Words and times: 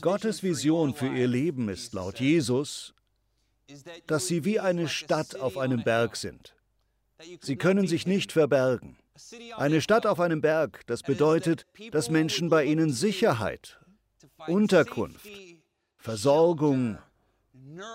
Gottes 0.00 0.42
Vision 0.42 0.94
für 0.94 1.08
ihr 1.08 1.26
Leben 1.26 1.68
ist 1.68 1.92
laut 1.94 2.20
Jesus, 2.20 2.94
dass 4.06 4.26
sie 4.26 4.44
wie 4.44 4.60
eine 4.60 4.88
Stadt 4.88 5.36
auf 5.36 5.58
einem 5.58 5.82
Berg 5.82 6.16
sind. 6.16 6.54
Sie 7.40 7.56
können 7.56 7.86
sich 7.86 8.06
nicht 8.06 8.32
verbergen. 8.32 8.98
Eine 9.56 9.80
Stadt 9.80 10.06
auf 10.06 10.20
einem 10.20 10.40
Berg, 10.40 10.86
das 10.86 11.02
bedeutet, 11.02 11.66
dass 11.90 12.10
Menschen 12.10 12.50
bei 12.50 12.64
ihnen 12.64 12.92
Sicherheit, 12.92 13.80
Unterkunft, 14.46 15.26
Versorgung 15.96 16.98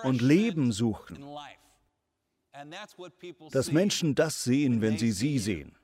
und 0.02 0.20
Leben 0.20 0.72
suchen. 0.72 1.24
Dass 3.52 3.72
Menschen 3.72 4.14
das 4.14 4.44
sehen, 4.44 4.80
wenn 4.80 4.98
sie 4.98 5.12
sie 5.12 5.38
sehen. 5.38 5.76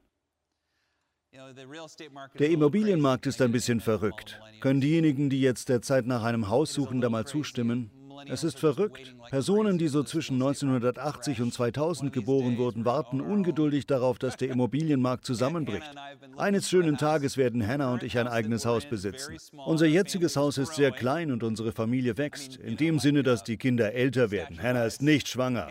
Der 2.39 2.51
Immobilienmarkt 2.51 3.27
ist 3.27 3.43
ein 3.43 3.53
bisschen 3.53 3.81
verrückt. 3.81 4.41
Können 4.61 4.81
diejenigen, 4.81 5.31
die 5.31 5.41
jetzt 5.41 5.69
derzeit 5.69 6.07
nach 6.07 6.23
einem 6.23 6.49
Haus 6.49 6.73
suchen, 6.73 7.01
da 7.01 7.11
mal 7.11 7.27
zustimmen? 7.27 7.91
Es 8.27 8.43
ist 8.43 8.59
verrückt. 8.59 9.15
Personen, 9.31 9.79
die 9.79 9.89
so 9.89 10.03
zwischen 10.03 10.35
1980 10.35 11.41
und 11.41 11.53
2000 11.53 12.13
geboren 12.13 12.59
wurden, 12.59 12.85
warten 12.85 13.21
ungeduldig 13.21 13.87
darauf, 13.87 14.19
dass 14.19 14.37
der 14.37 14.49
Immobilienmarkt 14.53 15.25
zusammenbricht. 15.25 15.91
Eines 16.37 16.69
schönen 16.69 16.97
Tages 16.97 17.37
werden 17.37 17.65
Hannah 17.65 17.93
und 17.93 18.03
ich 18.03 18.19
ein 18.19 18.27
eigenes 18.27 18.67
Haus 18.67 18.87
besitzen. 18.87 19.37
Unser 19.67 19.87
jetziges 19.87 20.37
Haus 20.37 20.59
ist 20.59 20.75
sehr 20.75 20.91
klein 20.91 21.31
und 21.31 21.43
unsere 21.43 21.73
Familie 21.73 22.19
wächst, 22.19 22.57
in 22.57 22.77
dem 22.77 22.99
Sinne, 22.99 23.23
dass 23.23 23.45
die 23.45 23.57
Kinder 23.57 23.93
älter 23.93 24.31
werden. 24.31 24.61
Hannah 24.61 24.85
ist 24.85 25.03
nicht 25.03 25.29
schwanger. 25.29 25.69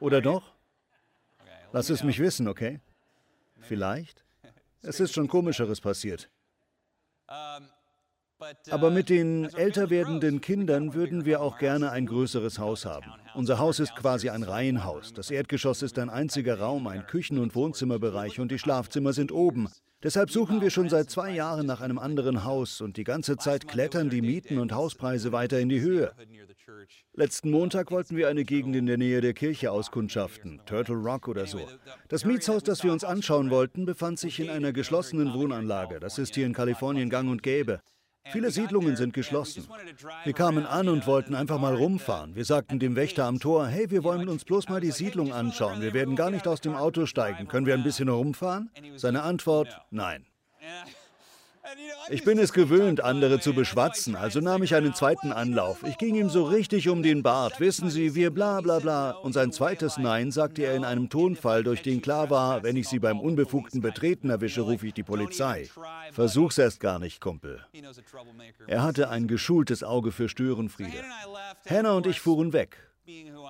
Oder 0.00 0.20
doch? 0.20 0.54
Lass 1.72 1.90
es 1.90 2.02
mich 2.02 2.18
wissen, 2.18 2.48
okay? 2.48 2.80
Vielleicht? 3.60 4.24
Es 4.80 5.00
ist 5.00 5.12
schon 5.12 5.26
komischeres 5.26 5.80
passiert. 5.80 6.30
Aber 8.70 8.90
mit 8.90 9.08
den 9.08 9.52
älter 9.54 9.90
werdenden 9.90 10.40
Kindern 10.40 10.94
würden 10.94 11.24
wir 11.24 11.40
auch 11.40 11.58
gerne 11.58 11.90
ein 11.90 12.06
größeres 12.06 12.60
Haus 12.60 12.86
haben. 12.86 13.12
Unser 13.34 13.58
Haus 13.58 13.80
ist 13.80 13.96
quasi 13.96 14.30
ein 14.30 14.44
Reihenhaus. 14.44 15.12
Das 15.12 15.32
Erdgeschoss 15.32 15.82
ist 15.82 15.98
ein 15.98 16.08
einziger 16.08 16.60
Raum, 16.60 16.86
ein 16.86 17.06
Küchen- 17.06 17.38
und 17.38 17.56
Wohnzimmerbereich 17.56 18.38
und 18.38 18.52
die 18.52 18.58
Schlafzimmer 18.60 19.12
sind 19.12 19.32
oben. 19.32 19.68
Deshalb 20.04 20.30
suchen 20.30 20.60
wir 20.60 20.70
schon 20.70 20.88
seit 20.88 21.10
zwei 21.10 21.32
Jahren 21.32 21.66
nach 21.66 21.80
einem 21.80 21.98
anderen 21.98 22.44
Haus 22.44 22.80
und 22.80 22.96
die 22.96 23.02
ganze 23.02 23.36
Zeit 23.36 23.66
klettern 23.66 24.10
die 24.10 24.22
Mieten 24.22 24.58
und 24.58 24.72
Hauspreise 24.72 25.32
weiter 25.32 25.58
in 25.58 25.68
die 25.68 25.80
Höhe. 25.80 26.12
Letzten 27.14 27.50
Montag 27.50 27.90
wollten 27.90 28.16
wir 28.16 28.28
eine 28.28 28.44
Gegend 28.44 28.76
in 28.76 28.86
der 28.86 28.96
Nähe 28.96 29.20
der 29.20 29.32
Kirche 29.32 29.72
auskundschaften, 29.72 30.60
Turtle 30.66 30.94
Rock 30.94 31.26
oder 31.26 31.46
so. 31.46 31.60
Das 32.06 32.24
Mietshaus, 32.24 32.62
das 32.62 32.84
wir 32.84 32.92
uns 32.92 33.02
anschauen 33.02 33.50
wollten, 33.50 33.86
befand 33.86 34.20
sich 34.20 34.38
in 34.38 34.50
einer 34.50 34.72
geschlossenen 34.72 35.34
Wohnanlage. 35.34 35.98
Das 35.98 36.18
ist 36.18 36.36
hier 36.36 36.46
in 36.46 36.52
Kalifornien 36.52 37.10
gang 37.10 37.28
und 37.28 37.42
gäbe. 37.42 37.80
Viele 38.32 38.50
Siedlungen 38.50 38.96
sind 38.96 39.14
geschlossen. 39.14 39.66
Wir 40.24 40.32
kamen 40.32 40.66
an 40.66 40.88
und 40.88 41.06
wollten 41.06 41.34
einfach 41.34 41.58
mal 41.58 41.74
rumfahren. 41.74 42.34
Wir 42.34 42.44
sagten 42.44 42.78
dem 42.78 42.96
Wächter 42.96 43.24
am 43.24 43.40
Tor, 43.40 43.66
hey, 43.66 43.90
wir 43.90 44.04
wollen 44.04 44.28
uns 44.28 44.44
bloß 44.44 44.68
mal 44.68 44.80
die 44.80 44.90
Siedlung 44.90 45.32
anschauen. 45.32 45.80
Wir 45.80 45.94
werden 45.94 46.16
gar 46.16 46.30
nicht 46.30 46.46
aus 46.46 46.60
dem 46.60 46.74
Auto 46.74 47.06
steigen. 47.06 47.48
Können 47.48 47.66
wir 47.66 47.74
ein 47.74 47.82
bisschen 47.82 48.08
herumfahren? 48.08 48.70
Seine 48.96 49.22
Antwort, 49.22 49.80
nein. 49.90 50.26
Ich 52.10 52.24
bin 52.24 52.38
es 52.38 52.52
gewöhnt, 52.52 53.02
andere 53.02 53.40
zu 53.40 53.52
beschwatzen, 53.52 54.16
also 54.16 54.40
nahm 54.40 54.62
ich 54.62 54.74
einen 54.74 54.94
zweiten 54.94 55.32
Anlauf. 55.32 55.82
Ich 55.82 55.98
ging 55.98 56.14
ihm 56.14 56.30
so 56.30 56.44
richtig 56.44 56.88
um 56.88 57.02
den 57.02 57.22
Bart. 57.22 57.60
Wissen 57.60 57.90
Sie, 57.90 58.14
wir 58.14 58.30
bla 58.30 58.60
bla 58.60 58.78
bla. 58.78 59.10
Und 59.10 59.34
sein 59.34 59.52
zweites 59.52 59.98
Nein 59.98 60.30
sagte 60.30 60.62
er 60.62 60.74
in 60.74 60.84
einem 60.84 61.10
Tonfall, 61.10 61.64
durch 61.64 61.82
den 61.82 62.00
klar 62.00 62.30
war, 62.30 62.62
wenn 62.62 62.76
ich 62.76 62.88
Sie 62.88 62.98
beim 62.98 63.20
unbefugten 63.20 63.80
Betreten 63.80 64.30
erwische, 64.30 64.62
rufe 64.62 64.86
ich 64.86 64.94
die 64.94 65.02
Polizei. 65.02 65.68
Versuch's 66.12 66.58
erst 66.58 66.80
gar 66.80 66.98
nicht, 66.98 67.20
Kumpel. 67.20 67.60
Er 68.66 68.82
hatte 68.82 69.10
ein 69.10 69.28
geschultes 69.28 69.82
Auge 69.82 70.12
für 70.12 70.28
Störenfriede. 70.28 71.04
Hannah 71.68 71.92
und 71.92 72.06
ich 72.06 72.20
fuhren 72.20 72.52
weg. 72.52 72.87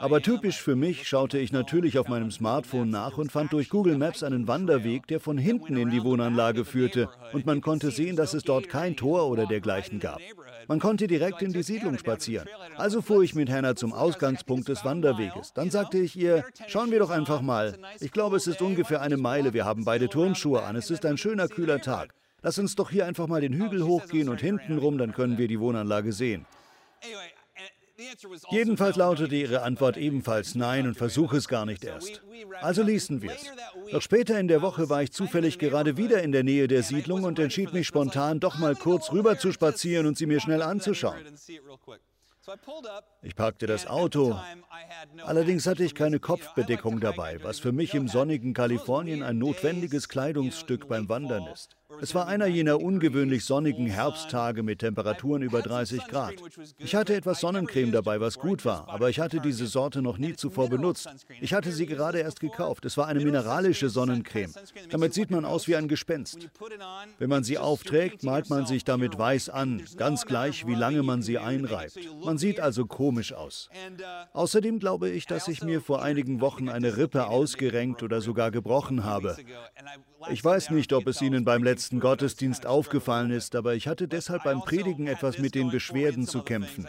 Aber 0.00 0.22
typisch 0.22 0.62
für 0.62 0.76
mich 0.76 1.08
schaute 1.08 1.38
ich 1.38 1.52
natürlich 1.52 1.98
auf 1.98 2.08
meinem 2.08 2.30
Smartphone 2.30 2.90
nach 2.90 3.18
und 3.18 3.32
fand 3.32 3.52
durch 3.52 3.68
Google 3.68 3.98
Maps 3.98 4.22
einen 4.22 4.46
Wanderweg, 4.46 5.06
der 5.08 5.20
von 5.20 5.38
hinten 5.38 5.76
in 5.76 5.90
die 5.90 6.04
Wohnanlage 6.04 6.64
führte, 6.64 7.08
und 7.32 7.46
man 7.46 7.60
konnte 7.60 7.90
sehen, 7.90 8.16
dass 8.16 8.34
es 8.34 8.44
dort 8.44 8.68
kein 8.68 8.96
Tor 8.96 9.28
oder 9.28 9.46
dergleichen 9.46 9.98
gab. 9.98 10.20
Man 10.68 10.78
konnte 10.80 11.06
direkt 11.06 11.42
in 11.42 11.52
die 11.52 11.62
Siedlung 11.62 11.98
spazieren. 11.98 12.46
Also 12.76 13.02
fuhr 13.02 13.22
ich 13.22 13.34
mit 13.34 13.50
Hannah 13.50 13.74
zum 13.74 13.92
Ausgangspunkt 13.92 14.68
des 14.68 14.84
Wanderweges. 14.84 15.52
Dann 15.54 15.70
sagte 15.70 15.98
ich 15.98 16.14
ihr, 16.14 16.44
schauen 16.66 16.90
wir 16.90 16.98
doch 16.98 17.10
einfach 17.10 17.40
mal. 17.40 17.78
Ich 18.00 18.12
glaube, 18.12 18.36
es 18.36 18.46
ist 18.46 18.62
ungefähr 18.62 19.00
eine 19.00 19.16
Meile. 19.16 19.54
Wir 19.54 19.64
haben 19.64 19.84
beide 19.84 20.08
Turnschuhe 20.08 20.62
an. 20.62 20.76
Es 20.76 20.90
ist 20.90 21.06
ein 21.06 21.16
schöner, 21.16 21.48
kühler 21.48 21.80
Tag. 21.80 22.14
Lass 22.42 22.58
uns 22.58 22.76
doch 22.76 22.90
hier 22.90 23.06
einfach 23.06 23.26
mal 23.26 23.40
den 23.40 23.54
Hügel 23.54 23.84
hochgehen 23.84 24.28
und 24.28 24.40
hintenrum, 24.40 24.98
dann 24.98 25.12
können 25.12 25.38
wir 25.38 25.48
die 25.48 25.58
Wohnanlage 25.58 26.12
sehen. 26.12 26.46
Jedenfalls 28.50 28.96
lautete 28.96 29.34
ihre 29.34 29.62
Antwort 29.62 29.96
ebenfalls 29.96 30.54
Nein 30.54 30.86
und 30.86 30.94
versuche 30.94 31.36
es 31.36 31.48
gar 31.48 31.66
nicht 31.66 31.84
erst. 31.84 32.22
Also 32.60 32.82
ließen 32.82 33.22
wir 33.22 33.32
es. 33.32 33.46
Doch 33.90 34.02
später 34.02 34.38
in 34.38 34.46
der 34.46 34.62
Woche 34.62 34.88
war 34.88 35.02
ich 35.02 35.12
zufällig 35.12 35.58
gerade 35.58 35.96
wieder 35.96 36.22
in 36.22 36.30
der 36.30 36.44
Nähe 36.44 36.68
der 36.68 36.82
Siedlung 36.82 37.24
und 37.24 37.38
entschied 37.38 37.72
mich 37.72 37.86
spontan, 37.86 38.38
doch 38.38 38.58
mal 38.58 38.76
kurz 38.76 39.10
rüber 39.10 39.38
zu 39.38 39.50
spazieren 39.52 40.06
und 40.06 40.16
sie 40.16 40.26
mir 40.26 40.40
schnell 40.40 40.62
anzuschauen. 40.62 41.16
Ich 43.22 43.34
parkte 43.34 43.66
das 43.66 43.86
Auto. 43.86 44.38
Allerdings 45.24 45.66
hatte 45.66 45.84
ich 45.84 45.94
keine 45.94 46.18
Kopfbedeckung 46.18 47.00
dabei, 47.00 47.42
was 47.42 47.58
für 47.58 47.72
mich 47.72 47.94
im 47.94 48.08
sonnigen 48.08 48.54
Kalifornien 48.54 49.22
ein 49.22 49.38
notwendiges 49.38 50.08
Kleidungsstück 50.08 50.88
beim 50.88 51.08
Wandern 51.08 51.46
ist. 51.48 51.77
Es 52.00 52.14
war 52.14 52.28
einer 52.28 52.46
jener 52.46 52.80
ungewöhnlich 52.80 53.44
sonnigen 53.44 53.86
Herbsttage 53.86 54.62
mit 54.62 54.80
Temperaturen 54.80 55.42
über 55.42 55.62
30 55.62 56.06
Grad. 56.06 56.34
Ich 56.78 56.94
hatte 56.94 57.14
etwas 57.14 57.40
Sonnencreme 57.40 57.92
dabei, 57.92 58.20
was 58.20 58.38
gut 58.38 58.64
war, 58.64 58.88
aber 58.88 59.10
ich 59.10 59.20
hatte 59.20 59.40
diese 59.40 59.66
Sorte 59.66 60.02
noch 60.02 60.18
nie 60.18 60.34
zuvor 60.34 60.68
benutzt. 60.68 61.08
Ich 61.40 61.54
hatte 61.54 61.72
sie 61.72 61.86
gerade 61.86 62.20
erst 62.20 62.40
gekauft. 62.40 62.84
Es 62.84 62.96
war 62.96 63.06
eine 63.06 63.20
mineralische 63.20 63.88
Sonnencreme. 63.88 64.52
Damit 64.90 65.14
sieht 65.14 65.30
man 65.30 65.44
aus 65.44 65.68
wie 65.68 65.76
ein 65.76 65.88
Gespenst. 65.88 66.48
Wenn 67.18 67.30
man 67.30 67.44
sie 67.44 67.58
aufträgt, 67.58 68.22
malt 68.22 68.50
man 68.50 68.66
sich 68.66 68.84
damit 68.84 69.18
weiß 69.18 69.48
an, 69.48 69.82
ganz 69.96 70.24
gleich, 70.24 70.66
wie 70.66 70.74
lange 70.74 71.02
man 71.02 71.22
sie 71.22 71.38
einreibt. 71.38 71.98
Man 72.24 72.38
sieht 72.38 72.60
also 72.60 72.86
komisch 72.86 73.32
aus. 73.32 73.68
Außerdem 74.32 74.78
glaube 74.78 75.10
ich, 75.10 75.26
dass 75.26 75.48
ich 75.48 75.62
mir 75.62 75.80
vor 75.80 76.02
einigen 76.02 76.40
Wochen 76.40 76.68
eine 76.68 76.96
Rippe 76.96 77.26
ausgerenkt 77.26 78.02
oder 78.02 78.20
sogar 78.20 78.50
gebrochen 78.50 79.04
habe. 79.04 79.36
Ich 80.30 80.44
weiß 80.44 80.70
nicht, 80.70 80.92
ob 80.92 81.06
es 81.06 81.22
Ihnen 81.22 81.44
beim 81.44 81.62
letzten 81.62 81.87
Gottesdienst 81.92 82.66
aufgefallen 82.66 83.30
ist, 83.30 83.56
aber 83.56 83.74
ich 83.74 83.88
hatte 83.88 84.08
deshalb 84.08 84.44
beim 84.44 84.60
Predigen 84.60 85.06
etwas 85.06 85.38
mit 85.38 85.54
den 85.54 85.70
Beschwerden 85.70 86.26
zu 86.26 86.42
kämpfen. 86.42 86.86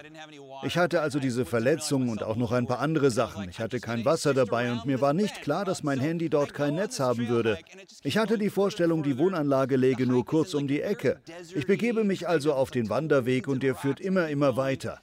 Ich 0.64 0.78
hatte 0.78 1.02
also 1.02 1.20
diese 1.20 1.46
Verletzung 1.46 2.10
und 2.10 2.24
auch 2.24 2.36
noch 2.36 2.52
ein 2.52 2.68
paar 2.68 2.80
andere 2.80 3.10
Sachen. 3.10 3.50
Ich 3.50 3.60
hatte 3.60 3.80
kein 3.80 4.06
Wasser 4.06 4.34
dabei 4.34 4.72
und 4.72 4.86
mir 4.86 5.02
war 5.02 5.14
nicht 5.14 5.42
klar, 5.42 5.66
dass 5.66 5.84
mein 5.84 6.00
Handy 6.00 6.30
dort 6.30 6.54
kein 6.54 6.76
Netz 6.76 7.00
haben 7.00 7.28
würde. 7.28 7.58
Ich 8.04 8.18
hatte 8.18 8.38
die 8.38 8.50
Vorstellung, 8.50 9.02
die 9.04 9.18
Wohnanlage 9.18 9.78
läge 9.78 10.06
nur 10.06 10.26
kurz 10.26 10.54
um 10.54 10.68
die 10.68 10.82
Ecke. 10.82 11.22
Ich 11.56 11.66
begebe 11.66 12.04
mich 12.04 12.28
also 12.28 12.54
auf 12.54 12.70
den 12.70 12.90
Wanderweg 12.90 13.48
und 13.48 13.64
der 13.64 13.76
führt 13.76 14.00
immer, 14.00 14.28
immer 14.28 14.58
weiter. 14.58 15.00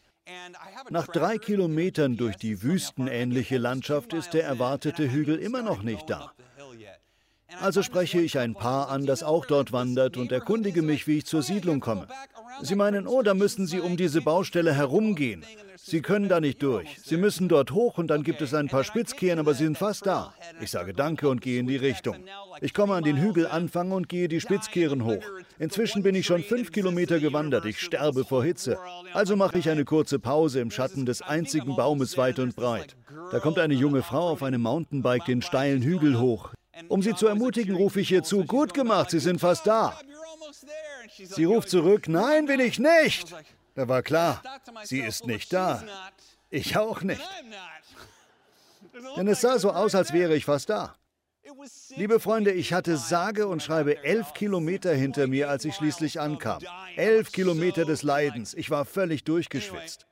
Nach 0.90 1.06
drei 1.06 1.38
Kilometern 1.38 2.16
durch 2.16 2.36
die 2.36 2.62
wüstenähnliche 2.62 3.58
Landschaft 3.58 4.12
ist 4.12 4.34
der 4.34 4.44
erwartete 4.44 5.10
Hügel 5.10 5.36
immer 5.36 5.62
noch 5.62 5.82
nicht 5.82 6.10
da. 6.10 6.32
Also 7.60 7.82
spreche 7.82 8.20
ich 8.20 8.38
ein 8.38 8.54
Paar 8.54 8.90
an, 8.90 9.06
das 9.06 9.22
auch 9.22 9.46
dort 9.46 9.72
wandert 9.72 10.16
und 10.16 10.32
erkundige 10.32 10.82
mich, 10.82 11.06
wie 11.06 11.18
ich 11.18 11.26
zur 11.26 11.42
Siedlung 11.42 11.80
komme. 11.80 12.06
Sie 12.62 12.74
meinen, 12.74 13.06
oh, 13.06 13.22
da 13.22 13.34
müssen 13.34 13.66
Sie 13.66 13.80
um 13.80 13.96
diese 13.96 14.20
Baustelle 14.20 14.74
herumgehen. 14.74 15.44
Sie 15.76 16.00
können 16.00 16.28
da 16.28 16.40
nicht 16.40 16.62
durch. 16.62 16.98
Sie 17.04 17.16
müssen 17.16 17.48
dort 17.48 17.70
hoch 17.70 17.98
und 17.98 18.08
dann 18.08 18.24
gibt 18.24 18.42
es 18.42 18.54
ein 18.54 18.66
paar 18.66 18.82
Spitzkehren, 18.82 19.38
aber 19.38 19.54
Sie 19.54 19.64
sind 19.64 19.78
fast 19.78 20.06
da. 20.06 20.34
Ich 20.60 20.70
sage 20.70 20.92
Danke 20.92 21.28
und 21.28 21.40
gehe 21.40 21.60
in 21.60 21.68
die 21.68 21.76
Richtung. 21.76 22.16
Ich 22.60 22.74
komme 22.74 22.94
an 22.94 23.04
den 23.04 23.16
Hügelanfang 23.16 23.92
und 23.92 24.08
gehe 24.08 24.26
die 24.26 24.40
Spitzkehren 24.40 25.04
hoch. 25.04 25.22
Inzwischen 25.58 26.02
bin 26.02 26.14
ich 26.14 26.26
schon 26.26 26.42
fünf 26.42 26.72
Kilometer 26.72 27.20
gewandert. 27.20 27.66
Ich 27.66 27.80
sterbe 27.80 28.24
vor 28.24 28.42
Hitze. 28.42 28.78
Also 29.12 29.36
mache 29.36 29.58
ich 29.58 29.70
eine 29.70 29.84
kurze 29.84 30.18
Pause 30.18 30.60
im 30.60 30.72
Schatten 30.72 31.06
des 31.06 31.22
einzigen 31.22 31.76
Baumes 31.76 32.18
weit 32.18 32.40
und 32.40 32.56
breit. 32.56 32.96
Da 33.30 33.38
kommt 33.38 33.58
eine 33.58 33.74
junge 33.74 34.02
Frau 34.02 34.30
auf 34.30 34.42
einem 34.42 34.62
Mountainbike 34.62 35.26
den 35.26 35.42
steilen 35.42 35.82
Hügel 35.82 36.18
hoch. 36.18 36.50
Um 36.88 37.02
sie 37.02 37.14
zu 37.14 37.26
ermutigen, 37.26 37.74
rufe 37.74 38.00
ich 38.00 38.10
ihr 38.10 38.22
zu, 38.22 38.44
gut 38.44 38.74
gemacht, 38.74 39.10
Sie 39.10 39.18
sind 39.18 39.40
fast 39.40 39.66
da. 39.66 39.98
Sie 41.16 41.44
ruft 41.44 41.70
zurück, 41.70 42.08
nein, 42.08 42.46
bin 42.46 42.60
ich 42.60 42.78
nicht. 42.78 43.34
Da 43.74 43.88
war 43.88 44.02
klar, 44.02 44.42
sie 44.84 45.00
ist 45.00 45.26
nicht 45.26 45.52
da. 45.52 45.82
Ich 46.50 46.76
auch 46.76 47.02
nicht. 47.02 47.20
Denn 49.16 49.28
es 49.28 49.40
sah 49.40 49.58
so 49.58 49.70
aus, 49.70 49.94
als 49.94 50.12
wäre 50.12 50.34
ich 50.34 50.44
fast 50.44 50.70
da. 50.70 50.96
Liebe 51.96 52.20
Freunde, 52.20 52.52
ich 52.52 52.72
hatte 52.72 52.96
sage 52.96 53.46
und 53.46 53.62
schreibe 53.62 54.02
elf 54.04 54.34
Kilometer 54.34 54.94
hinter 54.94 55.26
mir, 55.26 55.48
als 55.48 55.64
ich 55.64 55.74
schließlich 55.74 56.20
ankam. 56.20 56.60
Elf 56.96 57.32
Kilometer 57.32 57.84
des 57.84 58.02
Leidens. 58.02 58.54
Ich 58.54 58.70
war 58.70 58.84
völlig 58.84 59.24
durchgeschwitzt. 59.24 60.06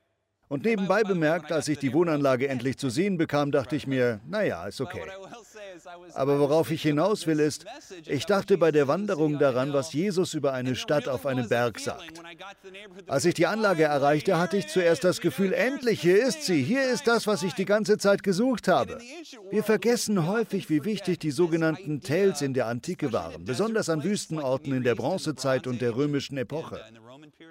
Und 0.49 0.65
nebenbei 0.65 1.03
bemerkt, 1.03 1.51
als 1.53 1.69
ich 1.69 1.79
die 1.79 1.93
Wohnanlage 1.93 2.49
endlich 2.49 2.79
zu 2.79 2.91
sehen 2.91 3.17
bekam, 3.17 3.51
dachte 3.51 3.77
ich 3.77 3.87
mir, 3.87 4.21
naja, 4.27 4.67
ist 4.67 4.81
okay. 4.81 5.03
Aber 6.15 6.39
worauf 6.39 6.71
ich 6.71 6.83
hinaus 6.83 7.27
will, 7.27 7.41
ist, 7.41 7.65
ich 8.07 8.27
dachte 8.27 8.59
bei 8.59 8.71
der 8.71 8.89
Wanderung 8.89 9.39
daran, 9.39 9.73
was 9.73 9.93
Jesus 9.93 10.35
über 10.35 10.53
eine 10.53 10.77
Stadt 10.77 11.09
auf 11.09 11.27
einem 11.27 11.49
Berg 11.49 11.79
sagt. 11.81 12.21
Als 13.07 13.25
ich 13.25 13.35
die 13.35 13.47
Anlage 13.47 13.85
erreichte, 13.85 14.39
hatte 14.39 14.57
ich 14.57 14.69
zuerst 14.69 15.05
das 15.05 15.21
Gefühl, 15.21 15.53
endlich, 15.53 16.01
hier 16.01 16.25
ist 16.25 16.45
sie, 16.45 16.63
hier 16.63 16.91
ist 16.91 17.07
das, 17.07 17.27
was 17.27 17.43
ich 17.43 17.55
die 17.55 17.65
ganze 17.65 17.99
Zeit 17.99 18.23
gesucht 18.23 18.69
habe. 18.69 18.99
Wir 19.51 19.63
vergessen 19.63 20.27
häufig, 20.27 20.71
wie 20.71 20.85
wichtig 20.85 21.19
die 21.19 21.31
sogenannten 21.31 22.01
Tales 22.01 22.43
in 22.43 22.55
der 22.55 22.67
Antike 22.67 23.13
waren, 23.13 23.45
besonders 23.45 23.89
an 23.89 24.05
Wüstenorten 24.05 24.75
in 24.75 24.83
der 24.83 24.95
Bronzezeit 24.95 25.67
und 25.67 25.81
der 25.81 25.97
römischen 25.97 26.37
Epoche. 26.37 26.81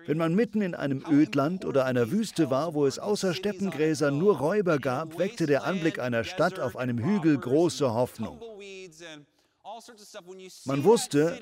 Wenn 0.06 0.18
man 0.18 0.36
mitten 0.36 0.62
in 0.62 0.76
einem 0.76 1.04
Ödland 1.10 1.66
oder 1.66 1.86
einer 1.86 2.12
Wüste 2.12 2.50
war, 2.50 2.74
wo 2.74 2.86
es 2.86 3.00
außer 3.00 3.34
Steppengräsern 3.34 4.18
nur 4.18 4.38
Räuber 4.38 4.80
gab, 4.80 5.18
weckte 5.18 5.46
der 5.46 5.64
Anblick 5.64 6.00
einer 6.00 6.24
Stadt 6.24 6.60
auf 6.60 6.76
einem 6.76 6.98
Hügel 6.98 7.38
große 7.38 7.94
Hoffnung. 7.94 8.40
Man 10.66 10.84
wusste, 10.84 11.40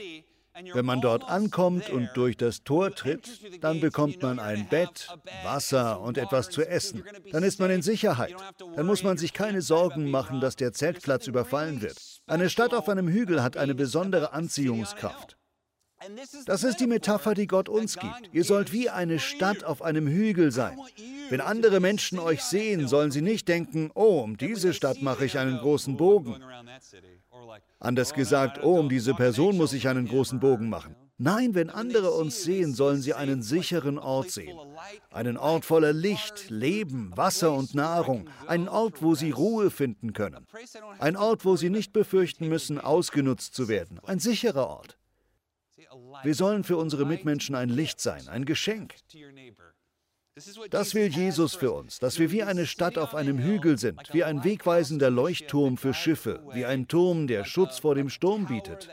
wenn 0.74 0.86
man 0.86 1.02
dort 1.02 1.24
ankommt 1.24 1.90
und 1.90 2.10
durch 2.14 2.38
das 2.38 2.64
Tor 2.64 2.94
tritt, 2.94 3.64
dann 3.64 3.80
bekommt 3.80 4.22
man 4.22 4.40
ein 4.40 4.68
Bett, 4.68 5.08
Wasser 5.44 6.02
und 6.02 6.18
etwas 6.18 6.50
zu 6.50 6.68
essen. 6.68 7.04
Dann 7.32 7.44
ist 7.44 7.60
man 7.60 7.72
in 7.72 7.82
Sicherheit. 7.82 8.36
Dann 8.76 8.86
muss 8.86 9.04
man 9.04 9.18
sich 9.18 9.34
keine 9.34 9.62
Sorgen 9.62 10.12
machen, 10.12 10.42
dass 10.42 10.56
der 10.56 10.74
Zeltplatz 10.74 11.28
überfallen 11.28 11.82
wird. 11.82 12.22
Eine 12.28 12.50
Stadt 12.50 12.74
auf 12.74 12.90
einem 12.90 13.08
Hügel 13.08 13.42
hat 13.42 13.58
eine 13.58 13.76
besondere 13.76 14.34
Anziehungskraft. 14.34 15.38
Das 16.46 16.64
ist 16.64 16.80
die 16.80 16.88
Metapher, 16.88 17.34
die 17.34 17.48
Gott 17.48 17.70
uns 17.70 17.98
gibt. 17.98 18.30
Ihr 18.32 18.44
sollt 18.44 18.72
wie 18.72 18.90
eine 18.90 19.20
Stadt 19.20 19.64
auf 19.64 19.82
einem 19.82 20.08
Hügel 20.08 20.52
sein. 20.52 20.80
Wenn 21.30 21.42
andere 21.42 21.80
Menschen 21.80 22.20
euch 22.20 22.42
sehen, 22.44 22.88
sollen 22.88 23.12
sie 23.12 23.22
nicht 23.22 23.48
denken, 23.48 23.92
oh, 23.94 24.22
um 24.22 24.38
diese 24.38 24.74
Stadt 24.74 25.02
mache 25.02 25.26
ich 25.26 25.38
einen 25.38 25.58
großen 25.58 25.98
Bogen. 25.98 26.42
Anders 27.80 28.14
gesagt, 28.14 28.64
oh, 28.64 28.80
um 28.80 28.90
diese 28.90 29.14
Person 29.14 29.58
muss 29.58 29.74
ich 29.74 29.88
einen 29.88 30.08
großen 30.08 30.40
Bogen 30.40 30.70
machen. 30.70 30.96
Nein, 31.24 31.54
wenn 31.54 31.70
andere 31.70 32.10
uns 32.10 32.42
sehen, 32.42 32.74
sollen 32.74 33.00
sie 33.00 33.14
einen 33.14 33.44
sicheren 33.44 34.00
Ort 34.00 34.32
sehen. 34.32 34.58
Einen 35.12 35.38
Ort 35.38 35.66
voller 35.66 35.94
Licht, 35.94 36.50
Leben, 36.50 37.12
Wasser 37.16 37.54
und 37.54 37.76
Nahrung. 37.76 38.28
Einen 38.48 38.68
Ort, 38.68 39.04
wo 39.04 39.14
sie 39.14 39.30
Ruhe 39.30 39.70
finden 39.70 40.14
können. 40.14 40.48
Ein 40.98 41.16
Ort, 41.16 41.46
wo 41.46 41.56
sie 41.56 41.70
nicht 41.70 41.94
befürchten 41.94 42.48
müssen, 42.48 42.80
ausgenutzt 42.80 43.54
zu 43.54 43.68
werden. 43.68 44.00
Ein 44.04 44.18
sicherer 44.18 44.68
Ort. 44.68 44.98
Wir 46.24 46.36
sollen 46.36 46.64
für 46.64 46.78
unsere 46.78 47.06
Mitmenschen 47.06 47.56
ein 47.56 47.70
Licht 47.70 48.00
sein, 48.00 48.28
ein 48.28 48.46
Geschenk. 48.46 48.96
Das 50.70 50.96
will 50.96 51.08
Jesus 51.08 51.56
für 51.56 51.74
uns, 51.74 52.00
dass 52.00 52.18
wir 52.18 52.32
wie 52.32 52.44
eine 52.44 52.66
Stadt 52.66 52.98
auf 52.98 53.14
einem 53.16 53.38
Hügel 53.38 53.78
sind, 53.78 54.14
wie 54.14 54.24
ein 54.24 54.44
wegweisender 54.44 55.10
Leuchtturm 55.10 55.78
für 55.78 55.94
Schiffe, 55.94 56.42
wie 56.54 56.66
ein 56.66 56.88
Turm, 56.88 57.28
der 57.28 57.44
Schutz 57.44 57.80
vor 57.80 57.96
dem 57.96 58.10
Sturm 58.10 58.46
bietet. 58.46 58.88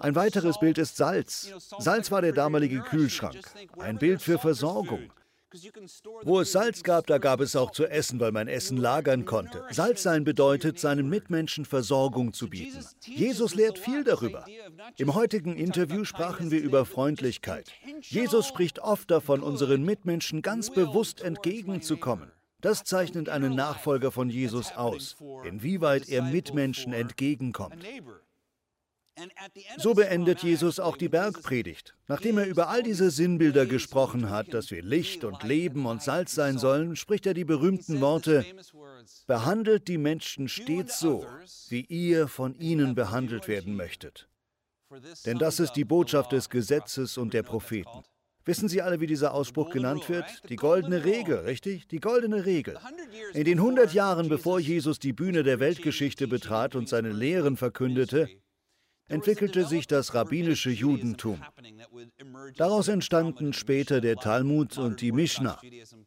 Ein 0.00 0.14
weiteres 0.14 0.58
Bild 0.58 0.78
ist 0.78 0.96
Salz. 0.96 1.52
Salz 1.78 2.10
war 2.10 2.22
der 2.22 2.32
damalige 2.32 2.80
Kühlschrank, 2.80 3.38
ein 3.78 3.98
Bild 3.98 4.22
für 4.22 4.38
Versorgung. 4.38 5.12
Wo 6.24 6.40
es 6.40 6.52
Salz 6.52 6.82
gab, 6.82 7.06
da 7.06 7.18
gab 7.18 7.40
es 7.40 7.56
auch 7.56 7.70
zu 7.70 7.86
essen, 7.86 8.20
weil 8.20 8.32
man 8.32 8.48
Essen 8.48 8.76
lagern 8.76 9.24
konnte. 9.24 9.64
Salz 9.70 10.02
sein 10.02 10.24
bedeutet, 10.24 10.78
seinen 10.78 11.08
Mitmenschen 11.08 11.64
Versorgung 11.64 12.34
zu 12.34 12.50
bieten. 12.50 12.84
Jesus 13.04 13.54
lehrt 13.54 13.78
viel 13.78 14.04
darüber. 14.04 14.44
Im 14.98 15.14
heutigen 15.14 15.56
Interview 15.56 16.04
sprachen 16.04 16.50
wir 16.50 16.60
über 16.60 16.84
Freundlichkeit. 16.84 17.72
Jesus 18.02 18.46
spricht 18.46 18.80
oft 18.80 19.10
davon, 19.10 19.42
unseren 19.42 19.84
Mitmenschen 19.84 20.42
ganz 20.42 20.70
bewusst 20.70 21.22
entgegenzukommen. 21.22 22.30
Das 22.60 22.84
zeichnet 22.84 23.28
einen 23.28 23.54
Nachfolger 23.54 24.10
von 24.10 24.28
Jesus 24.28 24.72
aus, 24.72 25.16
inwieweit 25.44 26.08
er 26.08 26.22
Mitmenschen 26.22 26.92
entgegenkommt. 26.92 27.84
So 29.78 29.94
beendet 29.94 30.42
Jesus 30.42 30.80
auch 30.80 30.96
die 30.96 31.08
Bergpredigt. 31.08 31.94
Nachdem 32.06 32.38
er 32.38 32.46
über 32.46 32.68
all 32.68 32.82
diese 32.82 33.10
Sinnbilder 33.10 33.66
gesprochen 33.66 34.30
hat, 34.30 34.54
dass 34.54 34.70
wir 34.70 34.82
Licht 34.82 35.24
und 35.24 35.42
Leben 35.42 35.86
und 35.86 36.02
Salz 36.02 36.34
sein 36.34 36.58
sollen, 36.58 36.96
spricht 36.96 37.26
er 37.26 37.34
die 37.34 37.44
berühmten 37.44 38.00
Worte, 38.00 38.44
behandelt 39.26 39.88
die 39.88 39.98
Menschen 39.98 40.48
stets 40.48 40.98
so, 40.98 41.26
wie 41.68 41.82
ihr 41.82 42.28
von 42.28 42.54
ihnen 42.58 42.94
behandelt 42.94 43.48
werden 43.48 43.76
möchtet. 43.76 44.28
Denn 45.26 45.38
das 45.38 45.60
ist 45.60 45.72
die 45.72 45.84
Botschaft 45.84 46.32
des 46.32 46.48
Gesetzes 46.48 47.18
und 47.18 47.34
der 47.34 47.42
Propheten. 47.42 48.02
Wissen 48.48 48.70
Sie 48.70 48.80
alle, 48.80 48.98
wie 49.00 49.06
dieser 49.06 49.34
Ausspruch 49.34 49.68
genannt 49.68 50.08
wird? 50.08 50.24
Die 50.48 50.56
goldene 50.56 51.04
Regel, 51.04 51.40
richtig? 51.40 51.86
Die 51.88 52.00
goldene 52.00 52.46
Regel. 52.46 52.78
In 53.34 53.44
den 53.44 53.58
100 53.58 53.92
Jahren, 53.92 54.30
bevor 54.30 54.58
Jesus 54.58 54.98
die 54.98 55.12
Bühne 55.12 55.42
der 55.42 55.60
Weltgeschichte 55.60 56.26
betrat 56.26 56.74
und 56.74 56.88
seine 56.88 57.12
Lehren 57.12 57.58
verkündete, 57.58 58.30
entwickelte 59.08 59.64
sich 59.64 59.86
das 59.86 60.14
rabbinische 60.14 60.70
Judentum. 60.70 61.42
Daraus 62.56 62.88
entstanden 62.88 63.52
später 63.52 64.00
der 64.00 64.16
Talmud 64.16 64.78
und 64.78 65.00
die 65.00 65.12
Mishnah. 65.12 65.58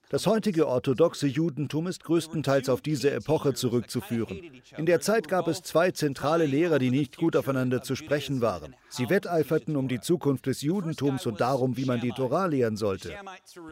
Das 0.10 0.28
heutige 0.28 0.68
orthodoxe 0.68 1.28
Judentum 1.28 1.88
ist 1.88 2.04
größtenteils 2.04 2.70
auf 2.70 2.82
diese 2.82 3.12
Epoche 3.12 3.54
zurückzuführen. 3.54 4.52
In 4.78 4.86
der 4.86 5.02
Zeit 5.02 5.28
gab 5.28 5.48
es 5.48 5.62
zwei 5.62 5.92
zentrale 5.92 6.46
Lehrer, 6.46 6.80
die 6.80 6.92
nicht 6.92 7.18
gut 7.18 7.36
aufeinander 7.36 7.82
zu 7.82 7.96
sprechen 7.96 8.42
waren. 8.42 8.76
Sie 8.90 9.10
wetteiferten 9.10 9.76
um 9.76 9.88
die 9.88 10.02
Zukunft 10.02 10.46
des 10.46 10.62
Judentums 10.62 11.26
und 11.26 11.42
darum, 11.42 11.78
wie 11.78 11.86
man 11.86 12.02
die 12.02 12.12
Torah 12.12 12.46
lehren 12.46 12.78
sollte. 12.78 13.16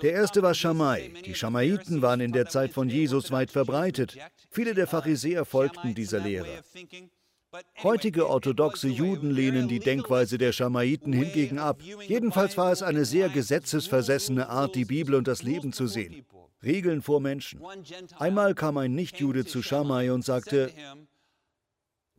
Der 0.01 0.13
erste 0.13 0.41
war 0.41 0.53
Shammai. 0.53 1.11
Die 1.25 1.35
Schamaiten 1.35 2.01
waren 2.01 2.21
in 2.21 2.31
der 2.31 2.47
Zeit 2.47 2.71
von 2.71 2.89
Jesus 2.89 3.31
weit 3.31 3.51
verbreitet. 3.51 4.17
Viele 4.49 4.73
der 4.73 4.87
Pharisäer 4.87 5.45
folgten 5.45 5.93
dieser 5.93 6.19
Lehre. 6.19 6.63
Heutige 7.81 8.29
orthodoxe 8.29 8.87
Juden 8.87 9.31
lehnen 9.31 9.67
die 9.67 9.79
Denkweise 9.79 10.37
der 10.37 10.51
Schamaiten 10.51 11.13
hingegen 11.13 11.57
ab. 11.57 11.81
Jedenfalls 12.07 12.57
war 12.57 12.71
es 12.71 12.83
eine 12.83 13.05
sehr 13.05 13.29
gesetzesversessene 13.29 14.49
Art, 14.49 14.75
die 14.75 14.85
Bibel 14.85 15.15
und 15.15 15.27
das 15.27 15.41
Leben 15.41 15.73
zu 15.73 15.87
sehen. 15.87 16.25
Regeln 16.63 17.01
vor 17.01 17.21
Menschen. 17.21 17.61
Einmal 18.17 18.53
kam 18.53 18.77
ein 18.77 18.93
Nichtjude 18.93 19.45
zu 19.45 19.63
Schamai 19.63 20.11
und 20.11 20.23
sagte, 20.23 20.71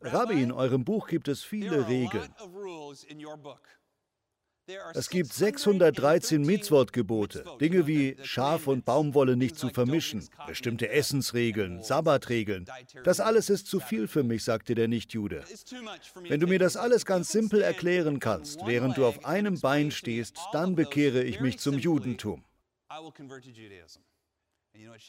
Rabbi, 0.01 0.41
in 0.41 0.51
eurem 0.51 0.83
Buch 0.83 1.07
gibt 1.07 1.27
es 1.27 1.43
viele 1.43 1.87
Regeln. 1.87 2.33
Es 4.93 5.09
gibt 5.09 5.33
613 5.33 6.41
Mitzvot-Gebote, 6.41 7.45
Dinge 7.59 7.87
wie 7.87 8.17
Schaf 8.23 8.67
und 8.67 8.85
Baumwolle 8.85 9.35
nicht 9.35 9.57
zu 9.57 9.69
vermischen, 9.69 10.27
bestimmte 10.47 10.89
Essensregeln, 10.89 11.81
Sabbatregeln. 11.81 12.65
Das 13.03 13.19
alles 13.19 13.49
ist 13.49 13.67
zu 13.67 13.79
viel 13.79 14.07
für 14.07 14.23
mich, 14.23 14.43
sagte 14.43 14.75
der 14.75 14.87
Nichtjude. 14.87 15.43
Wenn 16.27 16.39
du 16.39 16.47
mir 16.47 16.59
das 16.59 16.77
alles 16.77 17.05
ganz 17.05 17.31
simpel 17.31 17.61
erklären 17.61 18.19
kannst, 18.19 18.65
während 18.65 18.97
du 18.97 19.05
auf 19.05 19.25
einem 19.25 19.59
Bein 19.59 19.91
stehst, 19.91 20.37
dann 20.51 20.75
bekehre 20.75 21.23
ich 21.23 21.39
mich 21.39 21.59
zum 21.59 21.77
Judentum. 21.77 22.43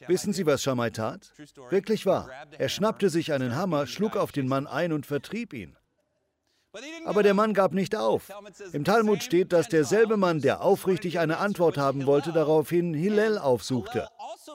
Wissen 0.09 0.33
Sie, 0.33 0.47
was 0.47 0.63
Shammai 0.63 0.91
tat? 0.91 1.33
Wirklich 1.71 2.07
wahr. 2.07 2.31
Er 2.59 2.69
schnappte 2.69 3.11
sich 3.11 3.33
einen 3.33 3.55
Hammer, 3.55 3.87
schlug 3.87 4.17
auf 4.17 4.33
den 4.33 4.49
Mann 4.49 4.67
ein 4.67 4.93
und 4.93 5.07
vertrieb 5.07 5.53
ihn. 5.53 5.77
Aber 7.05 7.23
der 7.23 7.35
Mann 7.35 7.53
gab 7.53 7.73
nicht 7.73 7.95
auf. 7.95 8.31
Im 8.73 8.85
Talmud 8.85 9.23
steht, 9.23 9.53
dass 9.53 9.69
derselbe 9.69 10.17
Mann, 10.17 10.41
der 10.41 10.63
aufrichtig 10.63 11.19
eine 11.19 11.39
Antwort 11.39 11.77
haben 11.77 12.07
wollte, 12.07 12.33
daraufhin 12.33 12.95
Hillel 12.95 13.39
aufsuchte. 13.39 14.09